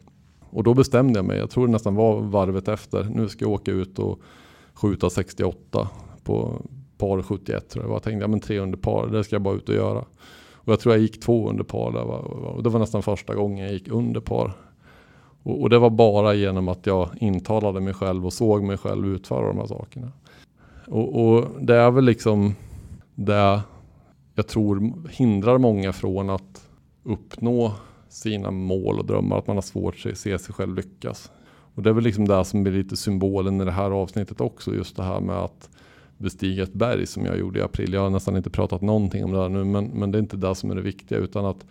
Och 0.50 0.64
då 0.64 0.74
bestämde 0.74 1.20
jag 1.20 1.26
mig, 1.26 1.38
jag 1.38 1.50
tror 1.50 1.68
det 1.68 1.72
nästan 1.72 1.96
var 1.96 2.22
varvet 2.22 2.68
efter, 2.68 3.04
nu 3.04 3.30
ska 3.30 3.46
jag 3.46 3.52
åka 3.52 3.72
ut 3.72 4.00
och 4.00 4.20
skjuta 4.74 5.10
68 5.10 5.90
på 6.24 6.62
par 6.98 7.22
71 7.22 7.70
tror 7.70 7.86
jag. 7.86 7.94
Jag 7.94 8.04
tänkte, 8.04 8.24
ja 8.24 8.28
men 8.28 8.40
tre 8.40 8.60
under 8.60 8.78
par, 8.78 9.08
det 9.08 9.24
ska 9.24 9.36
jag 9.36 9.42
bara 9.42 9.56
ut 9.56 9.70
och 9.70 9.76
göra. 9.76 10.06
Och 10.54 10.74
jag 10.74 10.80
tror 10.80 10.96
jag 10.96 11.02
gick 11.02 11.20
två 11.20 11.50
under 11.50 11.64
par 11.64 11.92
där. 11.92 12.04
Och 12.04 12.64
det 12.64 12.70
var 12.70 12.80
nästan 12.80 13.04
första 13.04 13.36
gången 13.36 13.66
jag 13.66 13.74
gick 13.74 13.88
under 13.88 14.22
par. 14.22 14.54
Och, 15.44 15.62
och, 15.62 15.70
det 15.70 15.80
var 15.80 15.90
bara 15.90 16.34
genom 16.34 16.68
att 16.68 16.86
jag 16.86 17.10
intalade 17.20 17.80
mig 17.80 17.94
själv 17.94 18.26
och 18.26 18.34
såg 18.34 18.64
mig 18.64 18.78
själv 18.78 19.08
utföra 19.08 19.48
de 19.48 19.58
här 19.58 19.66
sakerna. 19.66 20.12
Och, 20.88 21.22
och 21.22 21.46
det 21.60 21.76
är 21.76 21.92
väl 21.92 22.06
liksom 22.06 22.56
det 23.16 23.62
jag 24.36 24.48
tror 24.48 24.94
hindrar 25.10 25.58
många 25.58 25.94
från 25.94 26.30
att 26.30 26.70
uppnå 27.04 27.74
sina 28.10 28.52
mål 28.52 29.00
och 29.00 29.06
drömmar, 29.06 29.38
att 29.38 29.48
man 29.48 29.58
har 29.58 29.62
svårt 29.62 30.06
att 30.06 30.18
se 30.18 30.40
sig 30.40 30.56
själv 30.56 30.76
lyckas. 30.76 31.32
Och 31.76 31.84
det 31.84 31.90
är 31.90 31.94
väl 31.94 32.04
liksom 32.04 32.28
det 32.28 32.46
som 32.46 32.64
blir 32.64 32.74
lite 32.74 32.98
symbolen 32.98 33.62
i 33.62 33.66
det 33.66 33.72
här 33.72 33.92
avsnittet 33.92 34.42
också, 34.42 34.76
just 34.76 34.96
det 34.96 35.04
här 35.04 35.20
med 35.20 35.36
att 35.36 35.70
bestiga 36.18 36.64
ett 36.64 36.74
berg 36.74 37.06
som 37.06 37.26
jag 37.26 37.40
gjorde 37.40 37.60
i 37.60 37.62
april. 37.62 37.94
Jag 37.94 38.02
har 38.02 38.10
nästan 38.10 38.38
inte 38.38 38.50
pratat 38.50 38.82
någonting 38.82 39.26
om 39.26 39.32
det 39.32 39.42
här 39.42 39.50
nu, 39.50 39.64
men, 39.64 39.86
men 39.86 40.12
det 40.12 40.18
är 40.18 40.20
inte 40.20 40.38
det 40.38 40.56
som 40.56 40.72
är 40.72 40.76
det 40.76 40.82
viktiga, 40.82 41.18
utan 41.18 41.46
att 41.46 41.66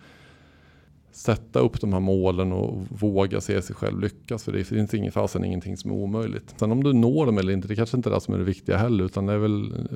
sätta 1.11 1.59
upp 1.59 1.81
de 1.81 1.93
här 1.93 1.99
målen 1.99 2.51
och 2.51 2.81
våga 2.89 3.41
se 3.41 3.61
sig 3.61 3.75
själv 3.75 3.99
lyckas. 3.99 4.43
För 4.43 4.51
det 4.51 4.63
finns 4.63 4.93
ingen 4.93 5.11
fasen 5.11 5.45
ingenting 5.45 5.77
som 5.77 5.91
är 5.91 5.95
omöjligt. 5.95 6.55
Sen 6.57 6.71
om 6.71 6.83
du 6.83 6.93
når 6.93 7.25
dem 7.25 7.37
eller 7.37 7.53
inte, 7.53 7.67
det 7.67 7.75
kanske 7.75 7.97
inte 7.97 8.09
är 8.09 8.13
det 8.13 8.21
som 8.21 8.33
är 8.33 8.37
det 8.37 8.43
viktiga 8.43 8.77
heller, 8.77 9.03
utan 9.03 9.25
det 9.25 9.33
är 9.33 9.37
väl, 9.37 9.87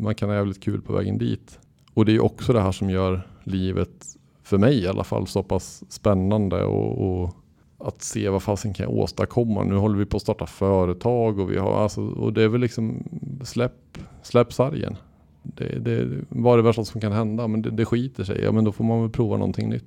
man 0.00 0.14
kan 0.14 0.28
ha 0.28 0.36
jävligt 0.36 0.60
kul 0.60 0.82
på 0.82 0.92
vägen 0.92 1.18
dit. 1.18 1.58
Och 1.94 2.04
det 2.04 2.12
är 2.12 2.24
också 2.24 2.52
det 2.52 2.60
här 2.60 2.72
som 2.72 2.90
gör 2.90 3.26
livet 3.44 4.06
för 4.48 4.58
mig 4.58 4.78
i 4.78 4.86
alla 4.86 5.04
fall 5.04 5.26
så 5.26 5.42
pass 5.42 5.84
spännande 5.88 6.64
och, 6.64 7.22
och 7.22 7.34
att 7.78 8.02
se 8.02 8.28
vad 8.28 8.42
fasen 8.42 8.74
kan 8.74 8.84
jag 8.84 8.98
åstadkomma. 8.98 9.64
Nu 9.64 9.76
håller 9.76 9.98
vi 9.98 10.06
på 10.06 10.16
att 10.16 10.22
starta 10.22 10.46
företag 10.46 11.38
och 11.38 11.52
vi 11.52 11.58
har 11.58 11.82
alltså, 11.82 12.00
och 12.02 12.32
det 12.32 12.42
är 12.42 12.48
väl 12.48 12.60
liksom 12.60 13.02
släpp, 13.44 13.98
släpp 14.22 14.52
sargen. 14.52 14.96
Det, 15.42 15.78
det, 15.78 16.24
vad 16.28 16.52
är 16.52 16.56
det 16.56 16.62
värsta 16.62 16.84
som 16.84 17.00
kan 17.00 17.12
hända? 17.12 17.48
Men 17.48 17.62
det, 17.62 17.70
det 17.70 17.84
skiter 17.84 18.24
sig. 18.24 18.40
Ja 18.42 18.52
men 18.52 18.64
då 18.64 18.72
får 18.72 18.84
man 18.84 19.00
väl 19.00 19.10
prova 19.10 19.36
någonting 19.36 19.68
nytt. 19.68 19.84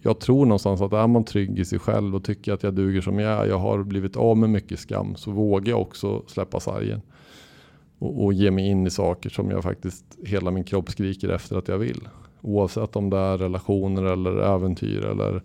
Jag 0.00 0.20
tror 0.20 0.46
någonstans 0.46 0.80
att 0.80 0.92
är 0.92 1.06
man 1.06 1.24
trygg 1.24 1.58
i 1.58 1.64
sig 1.64 1.78
själv 1.78 2.14
och 2.14 2.24
tycker 2.24 2.52
att 2.52 2.62
jag 2.62 2.74
duger 2.74 3.00
som 3.00 3.18
jag 3.18 3.32
är. 3.32 3.46
Jag 3.46 3.58
har 3.58 3.82
blivit 3.82 4.16
av 4.16 4.36
med 4.36 4.50
mycket 4.50 4.80
skam. 4.80 5.16
Så 5.16 5.30
vågar 5.30 5.70
jag 5.70 5.80
också 5.80 6.22
släppa 6.26 6.60
sargen. 6.60 7.00
Och, 7.98 8.24
och 8.24 8.32
ge 8.32 8.50
mig 8.50 8.66
in 8.68 8.86
i 8.86 8.90
saker 8.90 9.30
som 9.30 9.50
jag 9.50 9.62
faktiskt 9.62 10.04
hela 10.24 10.50
min 10.50 10.64
kropp 10.64 10.90
skriker 10.90 11.28
efter 11.28 11.56
att 11.56 11.68
jag 11.68 11.78
vill. 11.78 12.00
Oavsett 12.40 12.96
om 12.96 13.10
det 13.10 13.16
är 13.16 13.38
relationer 13.38 14.02
eller 14.02 14.36
äventyr 14.36 15.04
eller 15.04 15.42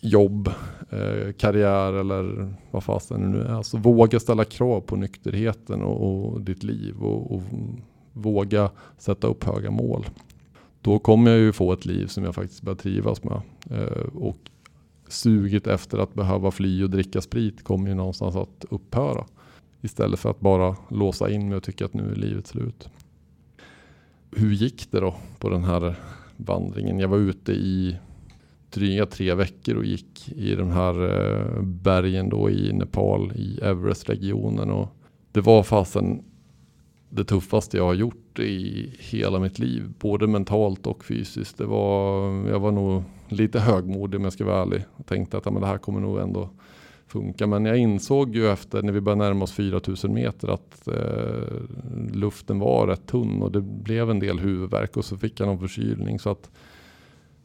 jobb, 0.00 0.48
eh, 0.90 1.32
karriär 1.32 1.92
eller 1.92 2.54
vad 2.70 2.84
fasen 2.84 3.20
det 3.20 3.28
nu 3.28 3.42
är. 3.42 3.54
Alltså 3.54 3.76
våga 3.76 4.20
ställa 4.20 4.44
krav 4.44 4.80
på 4.80 4.96
nykterheten 4.96 5.82
och, 5.82 6.32
och 6.32 6.40
ditt 6.40 6.62
liv 6.62 7.02
och, 7.02 7.34
och, 7.34 7.42
våga 8.12 8.70
sätta 8.98 9.26
upp 9.26 9.44
höga 9.44 9.70
mål. 9.70 10.06
Då 10.80 10.98
kommer 10.98 11.30
jag 11.30 11.40
ju 11.40 11.52
få 11.52 11.72
ett 11.72 11.86
liv 11.86 12.06
som 12.06 12.24
jag 12.24 12.34
faktiskt 12.34 12.62
börjar 12.62 12.76
trivas 12.76 13.24
med. 13.24 13.40
Eh, 13.70 14.06
och 14.14 14.38
suget 15.08 15.66
efter 15.66 15.98
att 15.98 16.14
behöva 16.14 16.50
fly 16.50 16.84
och 16.84 16.90
dricka 16.90 17.20
sprit 17.20 17.64
kommer 17.64 17.88
ju 17.88 17.94
någonstans 17.94 18.36
att 18.36 18.64
upphöra. 18.70 19.24
Istället 19.82 20.20
för 20.20 20.30
att 20.30 20.40
bara 20.40 20.76
låsa 20.88 21.30
in 21.30 21.48
mig 21.48 21.56
och 21.56 21.62
tycka 21.62 21.84
att 21.84 21.94
nu 21.94 22.12
är 22.12 22.16
livet 22.16 22.46
slut. 22.46 22.88
Hur 24.30 24.52
gick 24.52 24.90
det 24.90 25.00
då 25.00 25.14
på 25.38 25.48
den 25.48 25.64
här 25.64 25.96
vandringen. 26.36 26.98
Jag 26.98 27.08
var 27.08 27.18
ute 27.18 27.52
i 27.52 27.96
dryga 28.70 29.06
tre 29.06 29.34
veckor 29.34 29.76
och 29.76 29.84
gick 29.84 30.28
i 30.28 30.54
de 30.54 30.70
här 30.70 31.04
eh, 31.04 31.62
bergen 31.62 32.28
då 32.28 32.50
i 32.50 32.72
Nepal 32.72 33.32
i 33.36 33.60
Everest-regionen. 33.62 34.70
Och 34.70 34.88
det 35.32 35.40
var 35.40 35.62
fasen 35.62 36.22
det 37.08 37.24
tuffaste 37.24 37.76
jag 37.76 37.84
har 37.84 37.94
gjort 37.94 38.38
i 38.38 38.92
hela 38.98 39.38
mitt 39.38 39.58
liv. 39.58 39.92
Både 39.98 40.26
mentalt 40.26 40.86
och 40.86 41.04
fysiskt. 41.04 41.58
Det 41.58 41.66
var, 41.66 42.30
jag 42.48 42.60
var 42.60 42.72
nog 42.72 43.02
lite 43.28 43.60
högmodig 43.60 44.18
om 44.18 44.24
jag 44.24 44.32
ska 44.32 44.44
vara 44.44 44.62
ärlig. 44.62 44.84
Jag 44.96 45.06
tänkte 45.06 45.38
att 45.38 45.46
ja, 45.46 45.50
men 45.50 45.62
det 45.62 45.68
här 45.68 45.78
kommer 45.78 46.00
nog 46.00 46.18
ändå 46.18 46.50
funka. 47.06 47.46
Men 47.46 47.64
jag 47.64 47.78
insåg 47.78 48.36
ju 48.36 48.48
efter 48.48 48.82
när 48.82 48.92
vi 48.92 49.00
började 49.00 49.24
närma 49.24 49.44
oss 49.44 49.52
4000 49.52 50.14
meter 50.14 50.48
att 50.48 50.88
eh, 50.88 51.60
luften 52.12 52.58
var 52.58 52.86
rätt 52.86 53.06
tunn 53.06 53.42
och 53.42 53.52
det 53.52 53.60
blev 53.60 54.10
en 54.10 54.18
del 54.18 54.38
huvudvärk 54.38 54.96
och 54.96 55.04
så 55.04 55.16
fick 55.16 55.40
jag 55.40 55.46
någon 55.46 55.58
förkylning. 55.58 56.18
Så 56.18 56.30
att 56.30 56.50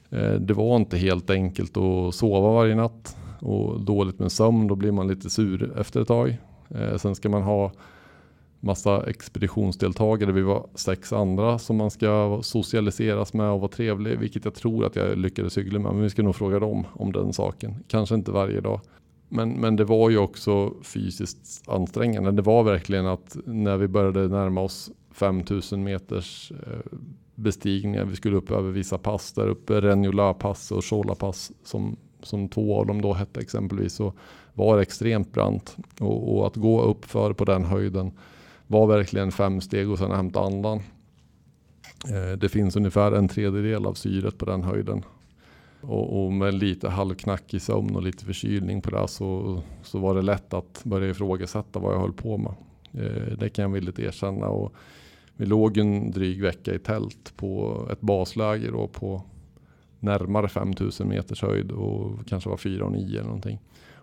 eh, 0.09 0.33
det 0.33 0.53
var 0.53 0.75
inte 0.75 0.97
helt 0.97 1.29
enkelt 1.29 1.77
att 1.77 2.15
sova 2.15 2.53
varje 2.53 2.75
natt 2.75 3.17
och 3.39 3.81
dåligt 3.81 4.19
med 4.19 4.31
sömn. 4.31 4.67
Då 4.67 4.75
blir 4.75 4.91
man 4.91 5.07
lite 5.07 5.29
sur 5.29 5.79
efter 5.79 6.01
ett 6.01 6.07
tag. 6.07 6.37
Eh, 6.69 6.97
sen 6.97 7.15
ska 7.15 7.29
man 7.29 7.41
ha 7.41 7.71
massa 8.59 9.09
expeditionsdeltagare. 9.09 10.31
Vi 10.31 10.41
var 10.41 10.67
sex 10.75 11.13
andra 11.13 11.59
som 11.59 11.77
man 11.77 11.91
ska 11.91 12.39
socialiseras 12.43 13.33
med 13.33 13.49
och 13.49 13.59
vara 13.59 13.71
trevlig, 13.71 14.19
vilket 14.19 14.45
jag 14.45 14.53
tror 14.53 14.85
att 14.85 14.95
jag 14.95 15.17
lyckades 15.17 15.57
hyggligt 15.57 15.81
med. 15.81 15.93
Men 15.93 16.01
vi 16.01 16.09
ska 16.09 16.23
nog 16.23 16.35
fråga 16.35 16.59
dem 16.59 16.85
om 16.93 17.11
den 17.11 17.33
saken. 17.33 17.83
Kanske 17.87 18.15
inte 18.15 18.31
varje 18.31 18.61
dag. 18.61 18.81
Men, 19.33 19.51
men 19.51 19.75
det 19.75 19.85
var 19.85 20.09
ju 20.09 20.17
också 20.17 20.73
fysiskt 20.81 21.69
ansträngande. 21.69 22.31
Det 22.31 22.41
var 22.41 22.63
verkligen 22.63 23.07
att 23.07 23.37
när 23.45 23.77
vi 23.77 23.87
började 23.87 24.27
närma 24.27 24.61
oss 24.61 24.91
5000 25.11 25.83
meters 25.83 26.51
eh, 26.51 26.97
bestigningar, 27.35 28.05
vi 28.05 28.15
skulle 28.15 28.37
upp 28.37 28.51
över 28.51 28.71
vissa 28.71 28.97
pass 28.97 29.33
där 29.33 29.47
uppe, 29.47 29.81
Renjola 29.81 30.33
pass 30.33 30.71
och 30.71 30.85
Shola 30.85 31.15
pass 31.15 31.51
som, 31.63 31.97
som 32.23 32.49
två 32.49 32.79
av 32.79 32.85
dem 32.85 33.01
då 33.01 33.13
hette 33.13 33.39
exempelvis, 33.39 33.93
så 33.93 34.13
var 34.53 34.75
det 34.75 34.81
extremt 34.81 35.33
brant. 35.33 35.77
Och, 35.99 36.37
och 36.37 36.47
att 36.47 36.55
gå 36.55 36.81
upp 36.81 37.05
för 37.05 37.33
på 37.33 37.45
den 37.45 37.65
höjden 37.65 38.11
var 38.67 38.87
verkligen 38.87 39.31
fem 39.31 39.61
steg 39.61 39.89
och 39.89 39.97
sen 39.97 40.11
hämta 40.11 40.39
andan. 40.39 40.77
Eh, 42.09 42.37
det 42.37 42.49
finns 42.49 42.75
ungefär 42.75 43.11
en 43.11 43.27
tredjedel 43.27 43.85
av 43.85 43.93
syret 43.93 44.37
på 44.37 44.45
den 44.45 44.63
höjden. 44.63 45.03
Och, 45.81 46.23
och, 46.23 46.33
med 46.33 46.53
lite 46.53 46.89
halvknackig 46.89 47.61
sömn 47.61 47.95
och 47.95 48.03
lite 48.03 48.25
förkylning 48.25 48.81
på 48.81 48.89
det 48.89 49.07
så, 49.07 49.61
så 49.83 49.99
var 49.99 50.15
det 50.15 50.21
lätt 50.21 50.53
att 50.53 50.81
börja 50.83 51.09
ifrågasätta 51.09 51.79
vad 51.79 51.93
jag 51.93 51.99
höll 51.99 52.13
på 52.13 52.37
med. 52.37 52.53
Eh, 52.93 53.37
det 53.37 53.49
kan 53.49 53.63
jag 53.63 53.69
villigt 53.69 53.99
erkänna. 53.99 54.47
Och 54.47 54.73
vi 55.35 55.45
låg 55.45 55.77
en 55.77 56.11
dryg 56.11 56.41
vecka 56.41 56.73
i 56.73 56.79
tält 56.79 57.33
på 57.35 57.81
ett 57.91 58.01
basläger 58.01 58.71
då 58.71 58.87
på 58.87 59.21
närmare 59.99 60.47
5000 60.47 61.07
meters 61.07 61.41
höjd 61.41 61.71
och 61.71 62.27
kanske 62.27 62.49
var 62.49 62.57
4 62.57 62.85
och 62.85 62.91
9 62.91 63.19
eller 63.19 63.23
någonting. 63.23 63.59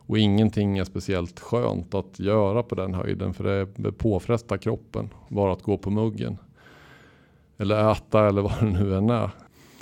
Och 0.08 0.18
ingenting 0.18 0.78
är 0.78 0.84
speciellt 0.84 1.40
skönt 1.40 1.94
att 1.94 2.20
göra 2.20 2.62
på 2.62 2.74
den 2.74 2.94
höjden 2.94 3.34
för 3.34 3.66
det 3.76 3.92
påfrestar 3.92 4.56
kroppen 4.56 5.08
bara 5.28 5.52
att 5.52 5.62
gå 5.62 5.78
på 5.78 5.90
muggen. 5.90 6.38
Eller 7.58 7.92
äta 7.92 8.28
eller 8.28 8.42
vad 8.42 8.60
det 8.60 8.66
nu 8.66 8.96
än 8.96 9.10
är. 9.10 9.30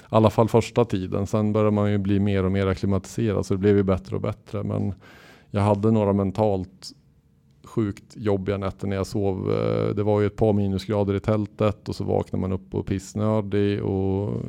I 0.07 0.15
alla 0.15 0.31
fall 0.31 0.49
första 0.49 0.85
tiden. 0.85 1.27
Sen 1.27 1.53
börjar 1.53 1.71
man 1.71 1.91
ju 1.91 1.99
bli 1.99 2.21
mer 2.21 2.45
och 2.45 2.53
mer 2.53 2.67
akklimatiserad 2.67 3.47
så 3.47 3.55
det 3.55 3.59
blev 3.59 3.77
ju 3.77 3.83
bättre 3.83 4.17
och 4.17 4.23
bättre. 4.23 4.63
Men 4.63 4.95
jag 5.51 5.61
hade 5.61 5.91
några 5.91 6.13
mentalt 6.13 6.93
sjukt 7.65 8.17
jobbiga 8.17 8.59
nätter 8.59 8.87
när 8.87 8.97
jag 8.97 9.07
sov. 9.07 9.53
Eh, 9.53 9.95
det 9.95 10.03
var 10.03 10.21
ju 10.21 10.27
ett 10.27 10.37
par 10.37 10.53
minusgrader 10.53 11.15
i 11.15 11.21
tältet 11.21 11.89
och 11.89 11.97
så 11.97 12.05
vaknade 12.05 12.41
man 12.41 12.53
upp 12.53 12.75
och 12.75 12.87
pissnödig 12.87 13.83
och 13.83 14.43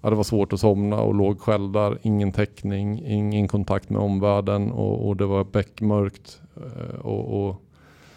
ja, 0.00 0.10
det 0.10 0.16
var 0.16 0.24
svårt 0.24 0.52
att 0.52 0.60
somna 0.60 1.00
och 1.00 1.14
låg 1.14 1.40
själv 1.40 1.72
där. 1.72 1.98
Ingen 2.02 2.32
täckning, 2.32 3.02
ingen 3.06 3.48
kontakt 3.48 3.90
med 3.90 4.00
omvärlden 4.00 4.70
och, 4.70 5.08
och 5.08 5.16
det 5.16 5.26
var 5.26 5.44
beckmörkt 5.44 6.40
eh, 6.56 7.00
och, 7.00 7.48
och, 7.48 7.62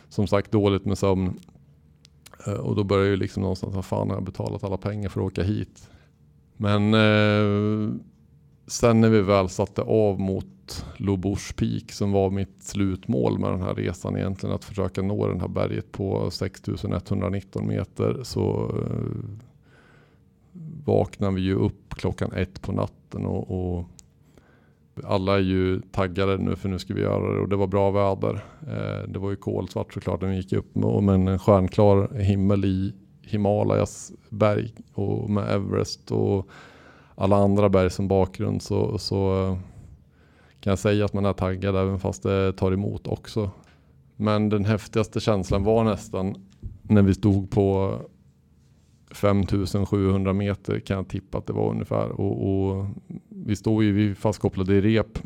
som 0.10 0.28
sagt 0.28 0.52
dåligt 0.52 0.86
med 0.86 0.98
sömn. 0.98 1.40
Eh, 2.48 2.54
och 2.54 2.76
då 2.76 2.84
började 2.84 3.10
jag 3.10 3.20
liksom 3.20 3.42
någonstans, 3.42 3.76
vad 3.76 3.86
fan 3.86 4.10
har 4.10 4.16
jag 4.16 4.24
betalat 4.24 4.64
alla 4.64 4.78
pengar 4.78 5.10
för 5.10 5.22
att 5.22 5.28
åka 5.28 5.44
hit? 5.44 5.90
Men 6.62 6.94
eh, 6.94 7.94
sen 8.68 9.02
när 9.02 9.10
vi 9.10 9.22
väl 9.22 9.50
satte 9.50 9.82
av 9.82 10.20
mot 10.20 10.86
Lobors 10.98 11.54
Peak 11.54 11.92
som 11.92 12.12
var 12.12 12.30
mitt 12.30 12.64
slutmål 12.64 13.40
med 13.40 13.52
den 13.52 13.62
här 13.62 13.76
resan 13.76 14.18
egentligen 14.18 14.56
att 14.56 14.66
försöka 14.66 15.02
nå 15.02 15.28
det 15.28 15.40
här 15.40 15.48
berget 15.48 15.92
på 15.92 16.32
6119 16.32 17.68
meter 17.68 18.20
så 18.24 18.76
eh, 18.78 19.30
vaknar 20.86 21.32
vi 21.32 21.42
ju 21.42 21.56
upp 21.56 21.96
klockan 21.96 22.32
ett 22.32 22.62
på 22.62 22.72
natten 22.72 23.26
och, 23.26 23.76
och, 23.78 23.86
alla 25.04 25.36
är 25.36 25.42
ju 25.42 25.82
taggade 25.82 26.38
nu 26.38 26.56
för 26.56 26.70
nu 26.70 26.80
ska 26.80 26.94
vi 26.94 27.02
göra 27.02 27.34
det 27.34 27.40
och 27.40 27.50
det 27.50 27.56
var 27.56 27.68
bra 27.68 27.92
väder. 27.92 28.44
Eh, 28.62 29.10
det 29.10 29.20
var 29.20 29.30
ju 29.30 29.36
kolsvart 29.36 29.94
såklart 29.94 30.22
när 30.22 30.30
vi 30.30 30.36
gick 30.36 30.54
upp 30.54 30.76
men 30.76 31.28
en 31.28 31.40
stjärnklar 31.40 32.14
himmel 32.20 32.66
i 32.66 32.94
Himalayas 33.32 34.12
berg 34.30 34.74
och 34.94 35.30
med 35.30 35.50
Everest 35.50 36.12
och 36.12 36.48
alla 37.16 37.36
andra 37.36 37.70
berg 37.70 37.90
som 37.90 38.08
bakgrund 38.08 38.62
så, 38.62 38.98
så 38.98 39.48
eh, 39.48 39.58
kan 40.60 40.72
jag 40.72 40.80
säga 40.80 41.06
att 41.06 41.14
man 41.14 41.26
är 41.26 41.34
taggad 41.34 41.76
även 41.76 42.00
fast 42.00 42.24
det 42.24 42.54
tar 42.54 42.72
emot 42.72 43.08
också. 43.08 43.52
Men 44.16 44.50
den 44.50 44.66
häftigaste 44.66 45.20
känslan 45.20 45.64
var 45.64 45.84
nästan 45.84 46.36
när 46.82 47.02
vi 47.02 47.14
stod 47.14 47.52
på 47.52 48.00
5700 49.12 50.34
meter 50.34 50.80
kan 50.80 50.98
jag 50.98 51.08
tippa 51.08 51.38
att 51.38 51.48
det 51.48 51.54
var 51.54 51.70
ungefär. 51.70 52.10
Och, 52.10 52.50
och 52.50 52.86
vi 53.30 53.56
stod 53.56 53.84
ju 53.84 53.92
vi 53.92 54.16
fastkopplade 54.16 54.74
i 54.74 54.82
rep. 54.82 55.18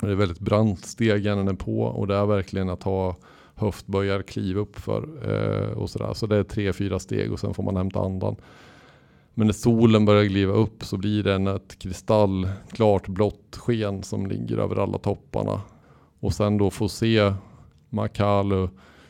och 0.00 0.06
Det 0.06 0.12
är 0.12 0.16
väldigt 0.16 0.40
brant 0.40 0.84
stegen 0.84 1.48
är 1.48 1.54
på 1.54 1.80
och 1.80 2.06
det 2.06 2.16
är 2.16 2.26
verkligen 2.26 2.68
att 2.68 2.82
ha 2.82 3.16
höftböjar 3.56 4.22
kliv 4.22 4.58
uppför 4.58 5.08
eh, 5.24 5.78
och 5.78 5.90
sådär. 5.90 6.14
Så 6.14 6.26
det 6.26 6.36
är 6.36 6.42
tre, 6.42 6.72
fyra 6.72 6.98
steg 6.98 7.32
och 7.32 7.40
sen 7.40 7.54
får 7.54 7.62
man 7.62 7.76
hämta 7.76 8.00
andan. 8.00 8.36
Men 9.34 9.46
när 9.46 9.54
solen 9.54 10.04
börjar 10.04 10.24
gliva 10.24 10.52
upp 10.52 10.84
så 10.84 10.96
blir 10.96 11.22
det 11.22 11.52
ett 11.52 11.78
kristallklart 11.78 13.08
blått 13.08 13.56
sken 13.56 14.02
som 14.02 14.26
ligger 14.26 14.58
över 14.58 14.76
alla 14.76 14.98
topparna. 14.98 15.60
Och 16.20 16.32
sen 16.32 16.58
då 16.58 16.70
få 16.70 16.88
se 16.88 17.32
Makalu, 17.90 18.68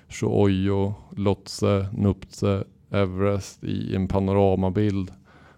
Shoyo, 0.08 0.94
Lotse, 1.16 1.86
Nuptse, 1.92 2.64
Everest 2.90 3.64
i 3.64 3.96
en 3.96 4.08
panoramabild 4.08 5.10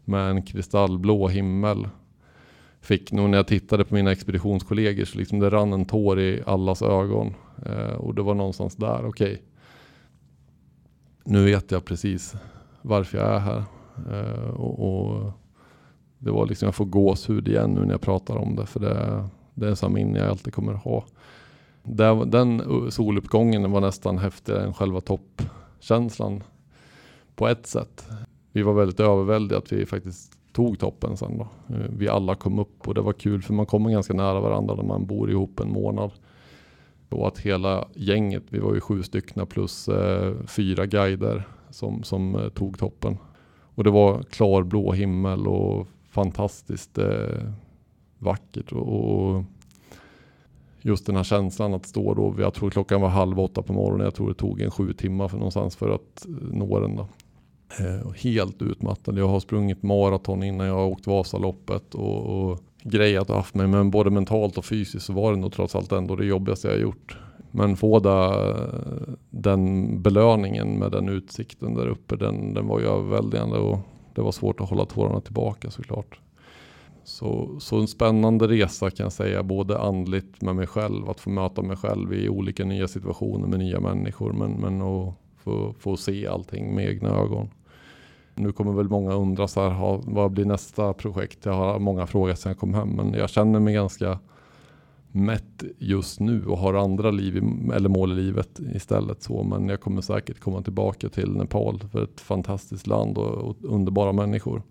med 0.04 0.30
en 0.30 0.42
kristallblå 0.42 1.28
himmel. 1.28 1.88
Fick 2.80 3.12
nog 3.12 3.30
när 3.30 3.38
jag 3.38 3.46
tittade 3.46 3.84
på 3.84 3.94
mina 3.94 4.12
expeditionskollegor 4.12 5.04
så 5.04 5.18
liksom 5.18 5.38
det 5.38 5.50
rann 5.50 5.72
en 5.72 5.84
tår 5.84 6.20
i 6.20 6.42
allas 6.46 6.82
ögon. 6.82 7.34
Eh, 7.66 7.94
och 7.94 8.14
det 8.14 8.22
var 8.22 8.34
någonstans 8.34 8.76
där, 8.76 9.06
okej. 9.06 9.32
Okay. 9.32 9.38
Nu 11.24 11.44
vet 11.44 11.70
jag 11.70 11.84
precis 11.84 12.34
varför 12.82 13.18
jag 13.18 13.26
är 13.34 13.38
här. 13.38 13.64
Eh, 14.10 14.50
och, 14.50 15.08
och, 15.08 15.30
det 16.18 16.30
var 16.30 16.46
liksom, 16.46 16.66
jag 16.66 16.74
får 16.74 16.84
gåshud 16.84 17.48
igen 17.48 17.70
nu 17.74 17.80
när 17.80 17.90
jag 17.90 18.00
pratar 18.00 18.36
om 18.36 18.56
det. 18.56 18.66
För 18.66 18.80
det, 18.80 19.28
det 19.54 19.66
är 19.66 19.70
en 19.70 19.76
sån 19.76 19.92
minne 19.92 20.18
jag 20.18 20.28
alltid 20.28 20.54
kommer 20.54 20.72
ha. 20.72 21.04
Den 22.26 22.62
soluppgången 22.90 23.70
var 23.70 23.80
nästan 23.80 24.18
häftigare 24.18 24.64
än 24.64 24.74
själva 24.74 25.00
toppkänslan 25.00 26.42
på 27.34 27.48
ett 27.48 27.66
sätt. 27.66 28.08
Vi 28.52 28.62
var 28.62 28.72
väldigt 28.72 29.00
överväldigade 29.00 29.64
att 29.64 29.72
vi 29.72 29.86
faktiskt 29.86 30.38
tog 30.52 30.78
toppen 30.78 31.16
sen 31.16 31.38
då. 31.38 31.74
Eh, 31.74 31.90
vi 31.90 32.08
alla 32.08 32.34
kom 32.34 32.58
upp 32.58 32.88
och 32.88 32.94
det 32.94 33.00
var 33.00 33.12
kul 33.12 33.42
för 33.42 33.54
man 33.54 33.66
kommer 33.66 33.90
ganska 33.90 34.14
nära 34.14 34.40
varandra 34.40 34.74
när 34.74 34.82
man 34.82 35.06
bor 35.06 35.30
ihop 35.30 35.60
en 35.60 35.72
månad. 35.72 36.10
Och 37.08 37.28
att 37.28 37.38
hela 37.38 37.88
gänget, 37.94 38.42
vi 38.48 38.58
var 38.58 38.74
ju 38.74 38.80
sju 38.80 39.02
stycken 39.02 39.46
plus 39.46 39.88
eh, 39.88 40.34
fyra 40.46 40.86
guider 40.86 41.48
som, 41.70 42.02
som 42.02 42.34
eh, 42.34 42.48
tog 42.48 42.78
toppen. 42.78 43.18
Och 43.74 43.84
det 43.84 43.90
var 43.90 44.22
klarblå 44.22 44.92
himmel 44.92 45.46
och 45.46 45.86
fantastiskt 46.10 46.98
eh, 46.98 47.52
vackert. 48.18 48.72
Och, 48.72 48.88
och, 48.88 49.44
just 50.80 51.06
den 51.06 51.16
här 51.16 51.24
känslan 51.24 51.74
att 51.74 51.86
stå 51.86 52.14
då, 52.14 52.34
jag 52.38 52.54
tror 52.54 52.70
klockan 52.70 53.00
var 53.00 53.08
halv 53.08 53.40
åtta 53.40 53.62
på 53.62 53.72
morgonen, 53.72 54.04
jag 54.04 54.14
tror 54.14 54.28
det 54.28 54.34
tog 54.34 54.60
en 54.60 54.70
sju 54.70 54.92
timmar 54.92 55.28
för 55.28 55.36
någonstans 55.36 55.76
för 55.76 55.90
att 55.90 56.26
eh, 56.26 56.32
nå 56.52 56.80
den. 56.80 56.96
Då. 56.96 57.08
Eh, 57.80 58.12
helt 58.16 58.62
utmattad. 58.62 59.18
Jag 59.18 59.28
har 59.28 59.40
sprungit 59.40 59.82
maraton 59.82 60.42
innan 60.42 60.66
jag 60.66 60.74
har 60.74 60.86
åkt 60.86 61.06
Vasaloppet 61.06 61.94
och, 61.94 62.50
och 62.50 62.60
grejat 62.82 63.30
och 63.30 63.36
haft 63.36 63.54
mig. 63.54 63.66
Men 63.66 63.90
både 63.90 64.10
mentalt 64.10 64.58
och 64.58 64.64
fysiskt 64.64 65.06
så 65.06 65.12
var 65.12 65.32
det 65.32 65.38
nog 65.38 65.52
trots 65.52 65.74
allt 65.74 65.92
ändå 65.92 66.16
det 66.16 66.24
jobbigaste 66.24 66.68
jag 66.68 66.80
gjort. 66.80 67.18
Men 67.50 67.76
få 67.76 67.98
da, 68.00 68.54
den 69.30 70.02
belöningen 70.02 70.78
med 70.78 70.92
den 70.92 71.08
utsikten 71.08 71.74
där 71.74 71.86
uppe, 71.86 72.16
den, 72.16 72.54
den 72.54 72.66
var 72.66 72.80
ju 72.80 72.86
överväldigande 72.86 73.58
och 73.58 73.78
det 74.14 74.22
var 74.22 74.32
svårt 74.32 74.60
att 74.60 74.70
hålla 74.70 74.84
tårarna 74.84 75.20
tillbaka 75.20 75.70
såklart. 75.70 76.20
Så, 77.04 77.56
så 77.60 77.80
en 77.80 77.88
spännande 77.88 78.48
resa 78.48 78.90
kan 78.90 79.04
jag 79.04 79.12
säga, 79.12 79.42
både 79.42 79.78
andligt 79.78 80.42
med 80.42 80.56
mig 80.56 80.66
själv, 80.66 81.10
att 81.10 81.20
få 81.20 81.30
möta 81.30 81.62
mig 81.62 81.76
själv 81.76 82.14
i 82.14 82.28
olika 82.28 82.64
nya 82.64 82.88
situationer 82.88 83.48
med 83.48 83.58
nya 83.58 83.80
människor, 83.80 84.32
men, 84.32 84.52
men 84.52 84.82
att 84.82 85.14
få, 85.36 85.74
få 85.78 85.96
se 85.96 86.26
allting 86.26 86.74
med 86.74 86.88
egna 86.88 87.08
ögon. 87.08 87.48
Nu 88.38 88.52
kommer 88.52 88.72
väl 88.72 88.88
många 88.88 89.14
undra 89.14 89.48
så 89.48 89.68
här, 89.68 90.00
vad 90.04 90.30
blir 90.30 90.44
nästa 90.44 90.92
projekt? 90.92 91.38
Jag 91.44 91.52
har 91.52 91.78
många 91.78 92.06
frågor 92.06 92.34
sedan 92.34 92.50
jag 92.50 92.58
kom 92.58 92.74
hem, 92.74 92.88
men 92.88 93.14
jag 93.14 93.30
känner 93.30 93.60
mig 93.60 93.74
ganska 93.74 94.18
mätt 95.12 95.64
just 95.78 96.20
nu 96.20 96.46
och 96.46 96.58
har 96.58 96.74
andra 96.74 97.10
liv 97.10 97.36
eller 97.74 97.88
mål 97.88 98.12
i 98.12 98.14
livet 98.14 98.60
istället. 98.74 99.22
Så, 99.22 99.42
men 99.42 99.68
jag 99.68 99.80
kommer 99.80 100.02
säkert 100.02 100.40
komma 100.40 100.62
tillbaka 100.62 101.08
till 101.08 101.30
Nepal 101.30 101.80
för 101.92 102.04
ett 102.04 102.20
fantastiskt 102.20 102.86
land 102.86 103.18
och, 103.18 103.34
och 103.34 103.56
underbara 103.62 104.12
människor. 104.12 104.62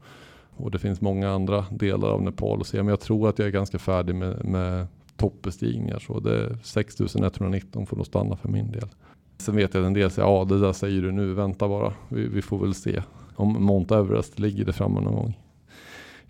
och 0.58 0.72
det 0.72 0.80
finns 0.80 1.02
många 1.02 1.30
andra 1.30 1.66
delar 1.72 2.10
av 2.10 2.22
Nepal 2.22 2.62
att 2.62 2.68
se. 2.68 2.78
Men 2.78 2.88
jag 2.88 3.00
tror 3.00 3.30
att 3.30 3.40
jag 3.40 3.48
är 3.48 3.52
ganska 3.52 3.80
färdig 3.80 4.16
med, 4.16 4.46
med 4.46 4.88
toppbestigningar. 5.18 6.00
Så 6.00 6.20
det 6.20 6.36
är 6.36 6.58
6119 6.64 7.86
får 7.86 7.98
nog 7.98 8.06
stanna 8.06 8.36
för 8.36 8.50
min 8.50 8.72
del. 8.72 8.88
Sen 9.38 9.56
vet 9.56 9.74
jag 9.74 9.82
att 9.82 9.88
en 9.88 9.94
del 9.94 10.12
säger, 10.12 10.28
ja 10.28 10.46
det 10.46 10.60
där 10.60 10.74
säger 10.74 11.02
du 11.02 11.12
nu, 11.12 11.34
vänta 11.34 11.68
bara. 11.68 11.94
Vi, 12.10 12.28
vi 12.28 12.42
får 12.42 12.60
väl 12.60 12.74
se 12.74 13.02
om 13.38 13.66
Mount 13.66 13.96
Everest 13.96 14.40
ligger 14.40 14.66
där 14.66 14.72
framme 14.72 15.02
någon 15.02 15.16
gång. 15.16 15.38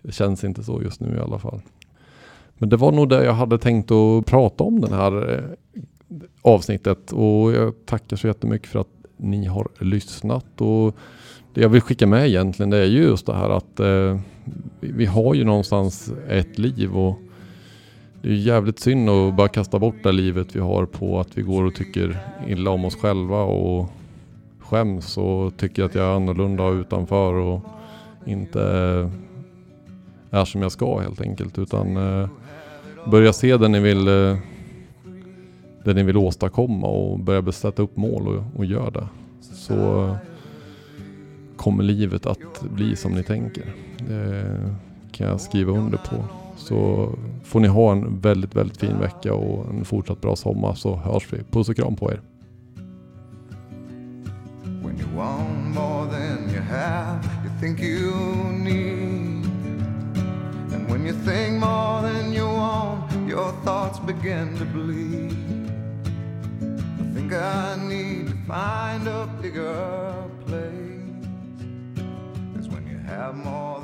Det 0.02 0.12
känns 0.12 0.44
inte 0.44 0.64
så 0.64 0.82
just 0.82 1.00
nu 1.00 1.16
i 1.16 1.20
alla 1.20 1.38
fall. 1.38 1.60
Men 2.54 2.68
det 2.68 2.76
var 2.76 2.92
nog 2.92 3.08
det 3.08 3.24
jag 3.24 3.32
hade 3.32 3.58
tänkt 3.58 3.90
att 3.90 4.26
prata 4.26 4.64
om 4.64 4.80
det 4.80 4.94
här 4.94 5.34
eh, 5.34 5.44
avsnittet 6.42 7.12
och 7.12 7.52
jag 7.52 7.74
tackar 7.86 8.16
så 8.16 8.26
jättemycket 8.26 8.68
för 8.68 8.80
att 8.80 8.98
ni 9.16 9.46
har 9.46 9.68
lyssnat. 9.78 10.60
Och 10.60 10.96
det 11.54 11.60
jag 11.60 11.68
vill 11.68 11.80
skicka 11.80 12.06
med 12.06 12.28
egentligen 12.28 12.70
det 12.70 12.78
är 12.78 12.84
ju 12.84 13.02
just 13.02 13.26
det 13.26 13.34
här 13.34 13.50
att 13.50 13.80
eh, 13.80 14.18
vi 14.80 15.06
har 15.06 15.34
ju 15.34 15.44
någonstans 15.44 16.12
ett 16.28 16.58
liv 16.58 16.96
och 16.96 17.18
det 18.22 18.28
är 18.28 18.34
jävligt 18.34 18.78
synd 18.78 19.10
att 19.10 19.36
bara 19.36 19.48
kasta 19.48 19.78
bort 19.78 20.02
det 20.02 20.12
livet 20.12 20.56
vi 20.56 20.60
har 20.60 20.86
på 20.86 21.20
att 21.20 21.38
vi 21.38 21.42
går 21.42 21.64
och 21.64 21.74
tycker 21.74 22.18
illa 22.48 22.70
om 22.70 22.84
oss 22.84 22.96
själva 22.96 23.42
och 23.42 23.90
skäms 24.68 25.16
och 25.16 25.56
tycker 25.56 25.84
att 25.84 25.94
jag 25.94 26.04
är 26.04 26.16
annorlunda 26.16 26.62
och 26.62 26.74
utanför 26.74 27.32
och 27.32 27.60
inte 28.26 28.62
är 30.30 30.44
som 30.44 30.62
jag 30.62 30.72
ska 30.72 30.98
helt 30.98 31.20
enkelt. 31.20 31.58
Utan 31.58 31.96
eh, 31.96 32.28
börja 33.10 33.32
se 33.32 33.56
det 33.56 33.68
ni 33.68 33.80
vill 33.80 34.08
eh, 34.08 34.36
det 35.84 35.94
ni 35.94 36.02
vill 36.02 36.16
åstadkomma 36.16 36.86
och 36.86 37.18
börja 37.18 37.52
sätta 37.52 37.82
upp 37.82 37.96
mål 37.96 38.28
och, 38.28 38.44
och 38.56 38.64
gör 38.64 38.90
det. 38.90 39.08
Så 39.40 40.16
kommer 41.56 41.84
livet 41.84 42.26
att 42.26 42.62
bli 42.62 42.96
som 42.96 43.12
ni 43.12 43.22
tänker. 43.22 43.74
Det 44.08 44.74
kan 45.12 45.26
jag 45.26 45.40
skriva 45.40 45.72
under 45.72 45.98
på. 45.98 46.24
Så 46.56 47.08
får 47.44 47.60
ni 47.60 47.68
ha 47.68 47.92
en 47.92 48.20
väldigt, 48.20 48.56
väldigt 48.56 48.76
fin 48.76 48.98
vecka 49.00 49.34
och 49.34 49.66
en 49.70 49.84
fortsatt 49.84 50.20
bra 50.20 50.36
sommar 50.36 50.74
så 50.74 50.96
hörs 50.96 51.32
vi. 51.32 51.38
Puss 51.50 51.68
och 51.68 51.76
kram 51.76 51.96
på 51.96 52.12
er. 52.12 52.20
think 57.60 57.80
you 57.80 58.14
need. 58.52 59.44
And 60.72 60.88
when 60.88 61.04
you 61.04 61.12
think 61.12 61.58
more 61.58 62.02
than 62.02 62.32
you 62.32 62.44
want, 62.44 63.28
your 63.28 63.50
thoughts 63.64 63.98
begin 63.98 64.56
to 64.58 64.64
bleed. 64.64 65.32
I 67.00 67.14
think 67.14 67.32
I 67.32 67.76
need 67.82 68.28
to 68.28 68.36
find 68.46 69.08
a 69.08 69.26
bigger 69.42 70.14
place. 70.46 71.26
Cause 72.54 72.68
when 72.68 72.86
you 72.86 72.98
have 72.98 73.34
more 73.34 73.77